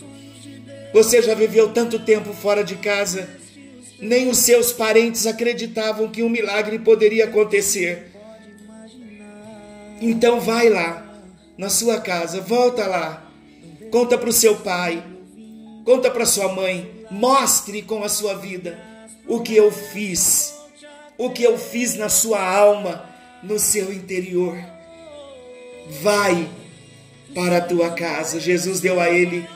você 0.92 1.20
já 1.20 1.34
viveu 1.34 1.72
tanto 1.72 1.98
tempo 1.98 2.32
fora 2.32 2.64
de 2.64 2.76
casa 2.76 3.38
nem 4.00 4.28
os 4.28 4.38
seus 4.38 4.72
parentes 4.72 5.26
acreditavam 5.26 6.08
que 6.08 6.22
um 6.22 6.28
milagre 6.28 6.78
poderia 6.78 7.24
acontecer. 7.24 8.06
Então 10.00 10.40
vai 10.40 10.68
lá, 10.68 11.04
na 11.56 11.68
sua 11.68 12.00
casa, 12.00 12.40
volta 12.40 12.86
lá, 12.86 13.24
conta 13.90 14.16
para 14.16 14.28
o 14.28 14.32
seu 14.32 14.56
pai, 14.56 15.02
conta 15.84 16.10
para 16.10 16.24
sua 16.26 16.52
mãe 16.52 16.98
Mostre 17.10 17.80
com 17.80 18.04
a 18.04 18.08
sua 18.08 18.34
vida 18.34 18.78
o 19.26 19.40
que 19.40 19.56
eu 19.56 19.70
fiz, 19.70 20.54
o 21.16 21.30
que 21.30 21.42
eu 21.42 21.56
fiz 21.56 21.94
na 21.96 22.08
sua 22.08 22.42
alma, 22.42 23.04
no 23.42 23.58
seu 23.58 23.92
interior. 23.92 24.56
Vai 26.02 26.48
para 27.34 27.58
a 27.58 27.60
tua 27.60 27.90
casa. 27.90 28.40
Jesus 28.40 28.80
deu 28.80 29.00
a 29.00 29.08
ele 29.10 29.46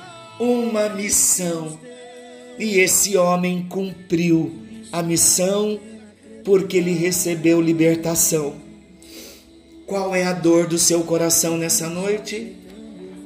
uma 0.41 0.89
missão 0.89 1.79
e 2.59 2.81
esse 2.81 3.17
homem 3.17 3.67
cumpriu 3.69 4.53
a 4.91 5.03
missão 5.03 5.79
porque 6.43 6.79
ele 6.79 6.93
recebeu 6.93 7.61
libertação. 7.61 8.62
Qual 9.93 10.15
é 10.15 10.25
a 10.25 10.33
dor 10.33 10.67
do 10.67 10.79
seu 10.79 11.05
coração 11.05 11.59
nessa 11.59 11.87
noite? 11.87 12.57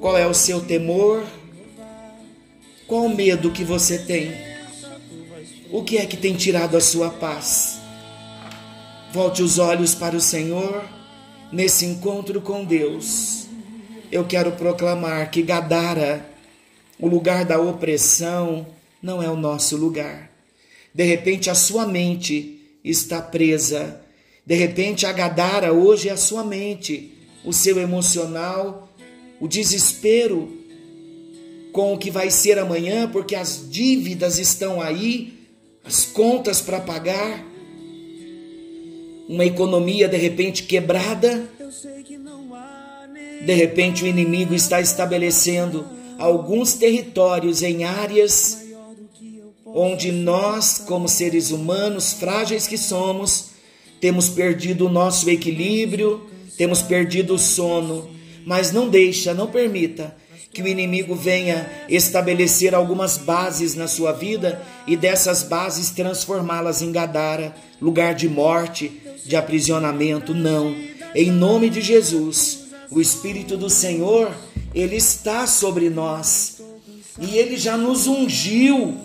Qual 0.01 0.19
é 0.19 0.27
o 0.27 0.35
seu 0.35 0.61
temor? 0.61 1.25
Qual 2.89 3.05
o 3.05 3.15
medo 3.15 3.53
que 3.53 3.63
você 3.63 3.97
tem? 3.99 4.33
O 5.71 5.85
que 5.85 5.97
é 5.97 6.05
que 6.07 6.17
tem 6.17 6.35
tirado 6.35 6.77
a 6.77 6.81
sua 6.81 7.09
paz? 7.09 7.79
Volte 9.13 9.45
os 9.45 9.61
olhos 9.61 9.95
para 9.95 10.17
o 10.17 10.21
Senhor 10.21 10.85
nesse 11.53 11.87
encontro 11.87 12.41
com 12.41 12.65
Deus. 12.65 13.47
Eu 14.11 14.25
quero 14.25 14.51
proclamar 14.51 15.31
que 15.31 15.43
Gadara, 15.43 16.29
o 16.99 17.07
lugar 17.07 17.45
da 17.45 17.61
opressão, 17.61 18.67
não 19.01 19.23
é 19.23 19.31
o 19.31 19.37
nosso 19.37 19.77
lugar. 19.77 20.33
De 20.93 21.05
repente 21.05 21.49
a 21.49 21.55
sua 21.55 21.87
mente 21.87 22.61
está 22.83 23.23
presa. 23.23 24.05
De 24.47 24.55
repente 24.55 25.05
a 25.05 25.13
Gadara 25.13 25.73
hoje 25.73 26.09
é 26.09 26.13
a 26.13 26.17
sua 26.17 26.45
mente, 26.45 27.13
o 27.45 27.53
seu 27.53 27.81
emocional, 27.81 28.89
o 29.41 29.49
desespero 29.49 30.49
com 31.73 31.93
o 31.93 31.99
que 31.99 32.13
vai 32.13 32.31
ser 32.31 32.57
amanhã, 32.57 33.11
porque 33.11 33.35
as 33.35 33.69
dívidas 33.69 34.39
estão 34.39 34.81
aí, 34.81 35.35
as 35.85 36.07
contas 36.07 36.61
para 36.61 36.81
pagar, 36.81 37.45
uma 39.29 39.45
economia 39.45 40.09
de 40.09 40.17
repente 40.17 40.63
quebrada. 40.63 41.51
De 43.45 43.53
repente 43.53 44.05
o 44.05 44.07
inimigo 44.07 44.55
está 44.55 44.81
estabelecendo 44.81 45.85
alguns 46.19 46.75
territórios 46.75 47.63
em 47.63 47.83
áreas 47.83 48.65
onde 49.67 50.13
nós, 50.13 50.79
como 50.79 51.09
seres 51.09 51.51
humanos 51.51 52.13
frágeis 52.13 52.67
que 52.67 52.79
somos, 52.79 53.56
temos 54.01 54.29
perdido 54.29 54.87
o 54.87 54.91
nosso 54.91 55.29
equilíbrio, 55.31 56.27
temos 56.57 56.83
perdido 56.83 57.35
o 57.35 57.39
sono, 57.39 58.09
mas 58.45 58.73
não 58.73 58.89
deixa, 58.89 59.35
não 59.35 59.47
permita 59.47 60.15
que 60.57 60.63
o 60.63 60.69
inimigo 60.69 61.15
venha 61.15 61.71
estabelecer 61.87 62.75
algumas 62.75 63.19
bases 63.19 63.75
na 63.75 63.87
sua 63.87 64.13
vida 64.13 64.63
e 64.87 64.97
dessas 64.97 65.43
bases 65.43 65.91
transformá-las 65.91 66.81
em 66.81 66.91
Gadara, 66.91 67.55
lugar 67.79 68.15
de 68.15 68.27
morte, 68.27 68.91
de 69.23 69.37
aprisionamento. 69.37 70.33
Não. 70.33 70.75
Em 71.15 71.31
nome 71.31 71.69
de 71.69 71.83
Jesus, 71.83 72.69
o 72.91 73.03
Espírito 73.03 73.55
do 73.57 73.69
Senhor, 73.69 74.35
ele 74.75 74.97
está 74.97 75.47
sobre 75.47 75.91
nós 75.91 76.63
e 77.21 77.37
ele 77.37 77.59
já 77.59 77.77
nos 77.77 78.07
ungiu 78.07 78.97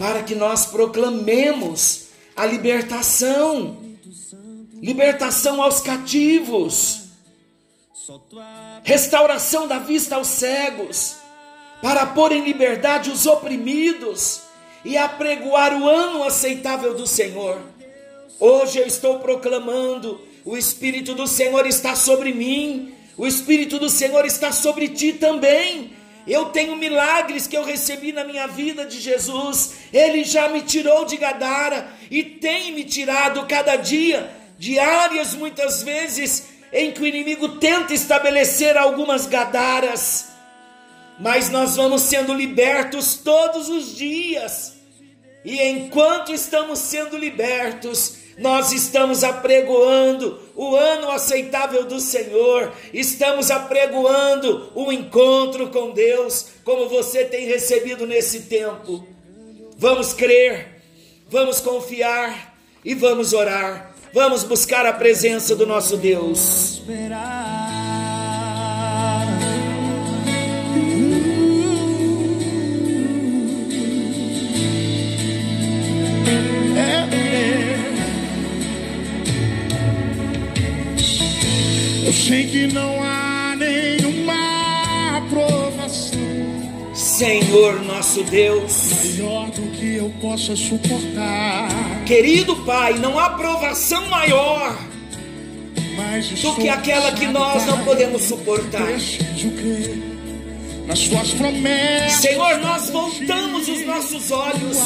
para 0.00 0.22
que 0.24 0.34
nós 0.34 0.66
proclamemos 0.66 2.08
a 2.34 2.44
libertação 2.44 3.87
libertação 4.80 5.62
aos 5.62 5.80
cativos, 5.80 7.08
restauração 8.82 9.66
da 9.66 9.78
vista 9.78 10.16
aos 10.16 10.28
cegos, 10.28 11.16
para 11.82 12.06
pôr 12.06 12.32
em 12.32 12.44
liberdade 12.44 13.10
os 13.10 13.26
oprimidos 13.26 14.42
e 14.84 14.96
apregoar 14.96 15.80
o 15.80 15.86
ano 15.86 16.24
aceitável 16.24 16.94
do 16.94 17.06
Senhor. 17.06 17.60
Hoje 18.40 18.78
eu 18.78 18.86
estou 18.86 19.18
proclamando: 19.18 20.20
o 20.44 20.56
Espírito 20.56 21.14
do 21.14 21.26
Senhor 21.26 21.66
está 21.66 21.94
sobre 21.94 22.32
mim, 22.32 22.94
o 23.16 23.26
Espírito 23.26 23.78
do 23.78 23.90
Senhor 23.90 24.24
está 24.24 24.52
sobre 24.52 24.88
ti 24.88 25.12
também. 25.12 25.96
Eu 26.26 26.46
tenho 26.46 26.76
milagres 26.76 27.46
que 27.46 27.56
eu 27.56 27.64
recebi 27.64 28.12
na 28.12 28.22
minha 28.22 28.46
vida 28.46 28.84
de 28.84 29.00
Jesus. 29.00 29.76
Ele 29.90 30.24
já 30.24 30.48
me 30.50 30.60
tirou 30.60 31.06
de 31.06 31.16
Gadara 31.16 31.90
e 32.10 32.22
tem 32.22 32.72
me 32.72 32.84
tirado 32.84 33.46
cada 33.46 33.76
dia, 33.76 34.30
diárias 34.58 35.34
muitas 35.34 35.82
vezes, 35.82 36.48
em 36.72 36.92
que 36.92 37.00
o 37.00 37.06
inimigo 37.06 37.56
tenta 37.58 37.94
estabelecer 37.94 38.76
algumas 38.76 39.26
Gadaras. 39.26 40.26
Mas 41.18 41.48
nós 41.48 41.76
vamos 41.76 42.02
sendo 42.02 42.34
libertos 42.34 43.16
todos 43.16 43.68
os 43.68 43.96
dias. 43.96 44.74
E 45.44 45.62
enquanto 45.62 46.32
estamos 46.32 46.78
sendo 46.80 47.16
libertos, 47.16 48.18
nós 48.38 48.72
estamos 48.72 49.24
apregoando 49.24 50.40
o 50.54 50.76
ano 50.76 51.10
aceitável 51.10 51.84
do 51.84 51.98
Senhor, 51.98 52.72
estamos 52.92 53.50
apregoando 53.50 54.70
o 54.74 54.92
encontro 54.92 55.70
com 55.70 55.90
Deus, 55.90 56.46
como 56.64 56.88
você 56.88 57.24
tem 57.24 57.46
recebido 57.46 58.06
nesse 58.06 58.42
tempo. 58.42 59.06
Vamos 59.76 60.12
crer, 60.12 60.82
vamos 61.28 61.60
confiar 61.60 62.56
e 62.84 62.94
vamos 62.94 63.32
orar, 63.32 63.87
vamos 64.12 64.44
buscar 64.44 64.86
a 64.86 64.92
presença 64.92 65.54
do 65.54 65.66
nosso 65.66 65.96
Deus. 65.96 66.82
sei 82.28 82.46
que 82.46 82.66
não 82.66 83.02
há 83.02 83.27
Senhor 87.18 87.82
nosso 87.82 88.22
Deus, 88.22 88.72
maior 88.72 89.46
do 89.50 89.62
que 89.72 89.96
eu 89.96 90.08
possa 90.20 90.54
suportar. 90.54 91.68
Querido 92.06 92.54
Pai, 92.64 92.92
não 92.92 93.18
há 93.18 93.30
provação 93.30 94.08
maior 94.08 94.78
do 96.40 96.54
que 96.54 96.68
aquela 96.68 97.10
que 97.10 97.26
nós 97.26 97.66
não 97.66 97.82
podemos 97.84 98.22
suportar. 98.22 98.86
Senhor, 102.08 102.56
nós 102.58 102.88
voltamos 102.88 103.68
os 103.68 103.84
nossos 103.84 104.30
olhos 104.30 104.78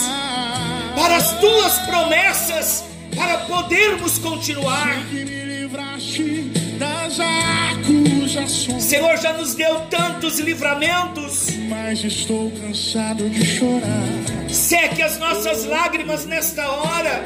para 0.97 1.17
as 1.17 1.39
tuas 1.39 1.79
promessas, 1.81 2.85
para 3.15 3.41
podermos 3.41 4.17
continuar. 4.17 5.05
Senhor 8.49 9.17
já 9.19 9.33
nos 9.33 9.55
deu 9.55 9.81
tantos 9.87 10.39
livramentos, 10.39 11.49
mas 11.69 12.05
estou 12.05 12.51
cansado 12.51 13.29
de 13.29 13.47
chorar. 13.47 14.49
Seque 14.49 15.03
as 15.03 15.19
nossas 15.19 15.65
lágrimas 15.65 16.27
nesta 16.27 16.69
hora. 16.69 17.25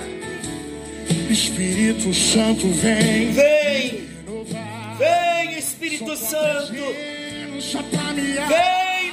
Espírito 1.31 2.14
Santo 2.14 2.68
vem, 2.68 3.33
vem, 3.33 4.09
vem 4.98 5.59
Espírito 5.59 6.16
Santo, 6.16 6.72
vem 6.72 7.57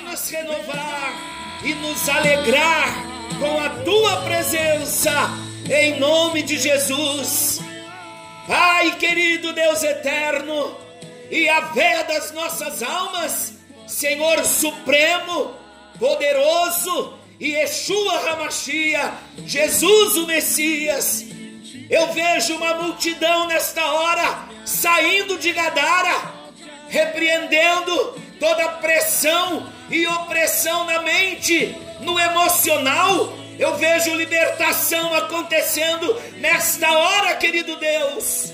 nos 0.04 0.30
renovar 0.30 1.62
e 1.64 1.74
nos 1.76 2.10
alegrar 2.10 2.94
com 3.40 3.60
a 3.60 3.70
tua 3.84 4.22
presença, 4.22 5.12
em 5.70 6.00
nome 6.00 6.44
de 6.44 6.58
Jesus. 6.58 7.60
Pai 8.48 8.96
querido 8.98 9.54
Deus 9.54 9.84
eterno, 9.84 10.83
e 11.34 11.50
a 11.50 11.62
vé 11.62 12.04
das 12.04 12.32
nossas 12.32 12.84
almas, 12.84 13.54
Senhor 13.88 14.46
Supremo, 14.46 15.56
poderoso, 15.98 17.16
e 17.40 17.54
Yeshua 17.54 18.20
Ramachia, 18.20 19.12
Jesus 19.44 20.16
o 20.18 20.28
Messias. 20.28 21.26
Eu 21.90 22.14
vejo 22.14 22.56
uma 22.56 22.76
multidão 22.76 23.48
nesta 23.48 23.84
hora 23.84 24.48
saindo 24.64 25.40
de 25.40 25.52
Gadara, 25.52 26.34
repreendendo 26.88 28.16
toda 28.40 28.70
pressão 28.74 29.68
e 29.90 30.06
opressão 30.06 30.86
na 30.86 31.02
mente, 31.02 31.76
no 32.02 32.20
emocional. 32.20 33.34
Eu 33.58 33.76
vejo 33.78 34.14
libertação 34.14 35.12
acontecendo 35.16 36.16
nesta 36.38 36.92
hora, 36.92 37.36
querido 37.38 37.76
Deus 37.78 38.54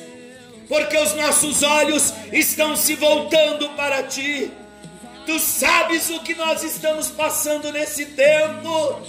porque 0.69 0.95
os 0.97 1.15
nossos 1.15 1.63
olhos 1.63 2.13
estão 2.31 2.75
se 2.75 2.95
voltando 2.95 3.69
para 3.69 4.03
ti. 4.03 4.51
Tu 5.25 5.39
sabes 5.39 6.09
o 6.11 6.19
que 6.19 6.35
nós 6.35 6.63
estamos 6.63 7.09
passando 7.09 7.71
nesse 7.73 8.05
tempo. 8.05 9.01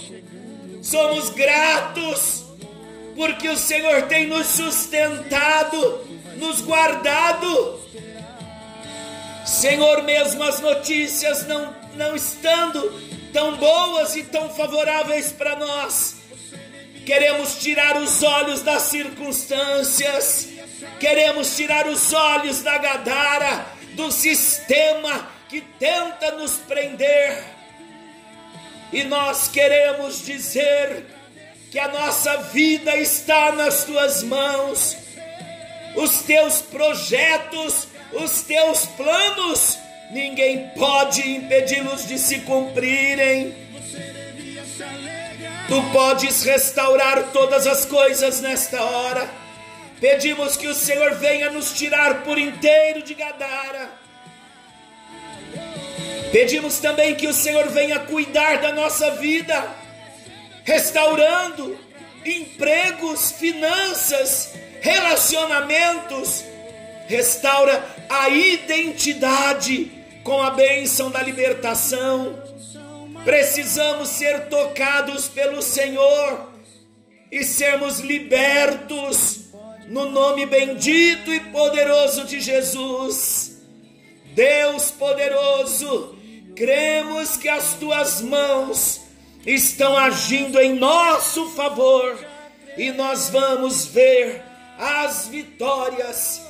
Somos 0.81 1.29
gratos, 1.29 2.43
porque 3.15 3.47
o 3.47 3.55
Senhor 3.55 4.07
tem 4.07 4.25
nos 4.25 4.47
sustentado, 4.47 6.07
nos 6.37 6.61
guardado. 6.61 7.79
Senhor, 9.45 10.01
mesmo 10.01 10.43
as 10.43 10.59
notícias 10.59 11.45
não, 11.45 11.75
não 11.95 12.15
estando 12.15 12.91
tão 13.31 13.55
boas 13.57 14.15
e 14.15 14.23
tão 14.23 14.49
favoráveis 14.49 15.31
para 15.31 15.55
nós. 15.55 16.15
Queremos 17.05 17.55
tirar 17.57 17.97
os 17.97 18.23
olhos 18.23 18.61
das 18.61 18.83
circunstâncias, 18.83 20.49
queremos 20.99 21.55
tirar 21.55 21.87
os 21.87 22.13
olhos 22.13 22.61
da 22.61 22.77
Gadara, 22.77 23.65
do 23.93 24.11
sistema 24.11 25.29
que 25.49 25.61
tenta 25.61 26.31
nos 26.31 26.53
prender. 26.57 27.43
E 28.93 29.03
nós 29.03 29.47
queremos 29.47 30.25
dizer 30.25 31.05
que 31.71 31.79
a 31.79 31.87
nossa 31.87 32.37
vida 32.37 32.95
está 32.97 33.53
nas 33.53 33.85
tuas 33.85 34.23
mãos, 34.23 34.97
os 35.95 36.21
teus 36.23 36.61
projetos, 36.61 37.87
os 38.13 38.41
teus 38.41 38.85
planos, 38.85 39.77
ninguém 40.11 40.69
pode 40.77 41.21
impedi-los 41.21 42.07
de 42.07 42.19
se 42.19 42.39
cumprirem. 42.39 43.55
Tu 45.67 45.81
podes 45.93 46.43
restaurar 46.43 47.31
todas 47.31 47.65
as 47.65 47.85
coisas 47.85 48.41
nesta 48.41 48.81
hora. 48.81 49.40
Pedimos 50.01 50.57
que 50.57 50.67
o 50.67 50.73
Senhor 50.73 51.13
venha 51.13 51.51
nos 51.51 51.73
tirar 51.73 52.23
por 52.23 52.39
inteiro 52.39 53.03
de 53.03 53.13
Gadara. 53.13 53.87
Pedimos 56.31 56.79
também 56.79 57.13
que 57.13 57.27
o 57.27 57.33
Senhor 57.33 57.67
venha 57.69 57.99
cuidar 57.99 58.59
da 58.59 58.73
nossa 58.73 59.11
vida 59.11 59.75
restaurando 60.63 61.77
empregos, 62.25 63.31
finanças, 63.33 64.53
relacionamentos, 64.81 66.43
restaura 67.07 67.85
a 68.09 68.27
identidade 68.29 69.91
com 70.23 70.41
a 70.41 70.49
bênção 70.49 71.11
da 71.11 71.21
libertação. 71.21 72.41
Precisamos 73.23 74.09
ser 74.09 74.47
tocados 74.47 75.27
pelo 75.27 75.61
Senhor 75.61 76.51
e 77.31 77.43
sermos 77.43 77.99
libertos 77.99 79.40
no 79.87 80.09
nome 80.09 80.45
bendito 80.45 81.33
e 81.33 81.39
poderoso 81.39 82.25
de 82.25 82.39
Jesus. 82.39 83.61
Deus 84.33 84.91
poderoso, 84.91 86.15
cremos 86.55 87.35
que 87.37 87.49
as 87.49 87.73
tuas 87.73 88.21
mãos 88.21 89.01
estão 89.45 89.97
agindo 89.97 90.59
em 90.59 90.75
nosso 90.75 91.49
favor 91.49 92.17
e 92.77 92.91
nós 92.91 93.29
vamos 93.29 93.85
ver 93.85 94.41
as 94.77 95.27
vitórias. 95.27 96.41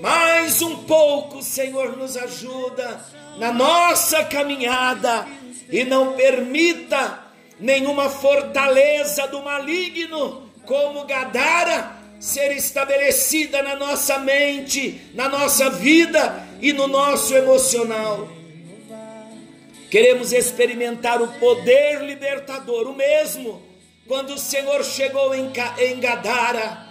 Mais 0.00 0.60
um 0.62 0.84
pouco, 0.84 1.42
Senhor, 1.42 1.96
nos 1.96 2.16
ajuda 2.16 3.00
na 3.38 3.52
nossa 3.52 4.24
caminhada 4.24 5.26
e 5.70 5.84
não 5.84 6.14
permita 6.14 7.22
nenhuma 7.60 8.10
fortaleza 8.10 9.26
do 9.28 9.42
maligno, 9.42 10.50
como 10.66 11.04
Gadara, 11.04 12.01
ser 12.22 12.52
estabelecida 12.52 13.64
na 13.64 13.74
nossa 13.74 14.16
mente, 14.16 15.00
na 15.12 15.28
nossa 15.28 15.68
vida 15.70 16.46
e 16.60 16.72
no 16.72 16.86
nosso 16.86 17.34
emocional. 17.34 18.28
Queremos 19.90 20.32
experimentar 20.32 21.20
o 21.20 21.26
poder 21.40 22.00
libertador, 22.04 22.86
o 22.86 22.94
mesmo 22.94 23.60
quando 24.06 24.34
o 24.34 24.38
Senhor 24.38 24.84
chegou 24.84 25.34
em, 25.34 25.50
Gadara. 25.98 26.86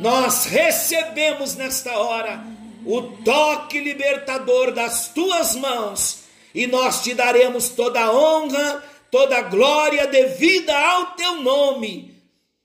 Nós 0.00 0.46
recebemos 0.46 1.54
nesta 1.54 1.98
hora 1.98 2.42
o 2.86 3.02
toque 3.22 3.78
libertador 3.78 4.72
das 4.72 5.08
tuas 5.08 5.54
mãos 5.54 6.20
e 6.54 6.66
nós 6.66 7.02
te 7.02 7.12
daremos 7.12 7.68
toda 7.68 8.00
a 8.00 8.10
honra, 8.10 8.82
toda 9.10 9.36
a 9.36 9.42
glória 9.42 10.06
devida 10.06 10.74
ao 10.74 11.08
teu 11.08 11.42
nome. 11.42 12.09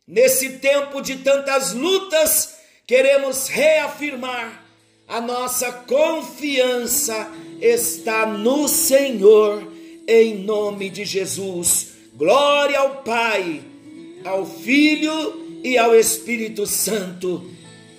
Nesse 0.08 0.58
tempo 0.60 1.02
de 1.02 1.16
tantas 1.18 1.74
lutas, 1.74 2.56
queremos 2.86 3.48
reafirmar 3.48 4.64
a 5.08 5.20
nossa 5.22 5.72
confiança 5.72 7.32
está 7.62 8.26
no 8.26 8.68
Senhor, 8.68 9.72
em 10.08 10.36
nome 10.36 10.90
de 10.90 11.06
Jesus. 11.06 11.90
Glória 12.16 12.80
ao 12.80 13.04
Pai, 13.04 13.62
ao 14.24 14.46
Filho 14.46 15.62
e 15.64 15.78
ao 15.78 15.96
Espírito 15.96 16.66
Santo. 16.66 17.52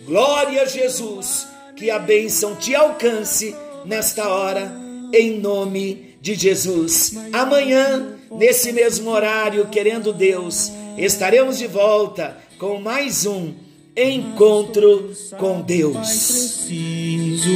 Glória 0.04 0.62
a 0.62 0.66
Jesus, 0.66 1.46
que 1.76 1.90
a 1.90 1.98
bênção 1.98 2.54
te 2.56 2.74
alcance 2.74 3.54
nesta 3.84 4.28
hora, 4.28 4.72
em 5.12 5.38
nome 5.38 6.16
de 6.20 6.34
Jesus. 6.34 7.14
Amanhã, 7.32 8.16
nesse 8.30 8.72
mesmo 8.72 9.10
horário, 9.10 9.68
querendo 9.68 10.12
Deus, 10.12 10.72
estaremos 10.98 11.58
de 11.58 11.66
volta 11.66 12.36
com 12.58 12.80
mais 12.80 13.26
um 13.26 13.52
encontro 13.96 15.12
com 15.38 15.60
Deus. 15.62 15.96
Preciso 15.96 17.50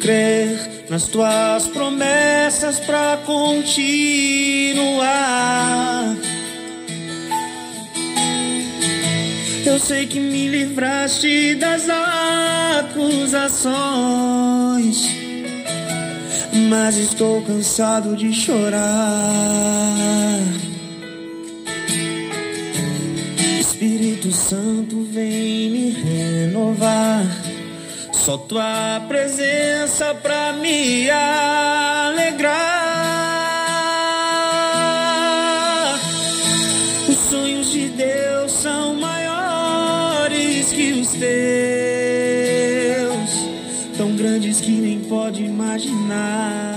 crer 0.00 0.86
nas 0.88 1.04
tuas 1.08 1.66
promessas 1.68 2.80
para 2.80 3.18
continuar. 3.26 3.76
Eu 9.64 9.78
sei 9.78 10.06
que 10.06 10.18
me 10.18 10.48
livraste 10.48 11.54
das 11.54 11.88
acusações, 12.78 13.70
mas 16.68 16.96
estou 16.96 17.40
cansado 17.42 18.16
de 18.16 18.32
chorar. 18.32 18.82
Santo 24.32 25.02
vem 25.10 25.70
me 25.70 25.90
renovar. 25.90 27.24
Só 28.12 28.38
tua 28.38 29.02
presença 29.08 30.14
pra 30.14 30.52
me 30.52 31.10
alegrar. 31.10 32.52
Os 37.08 37.16
sonhos 37.28 37.70
de 37.70 37.88
Deus 37.88 38.52
são 38.52 38.94
maiores 38.94 40.72
que 40.72 40.92
os 40.92 41.08
teus, 41.08 41.26
tão 43.96 44.16
grandes 44.16 44.60
que 44.60 44.70
nem 44.70 45.00
pode 45.00 45.42
imaginar. 45.42 46.71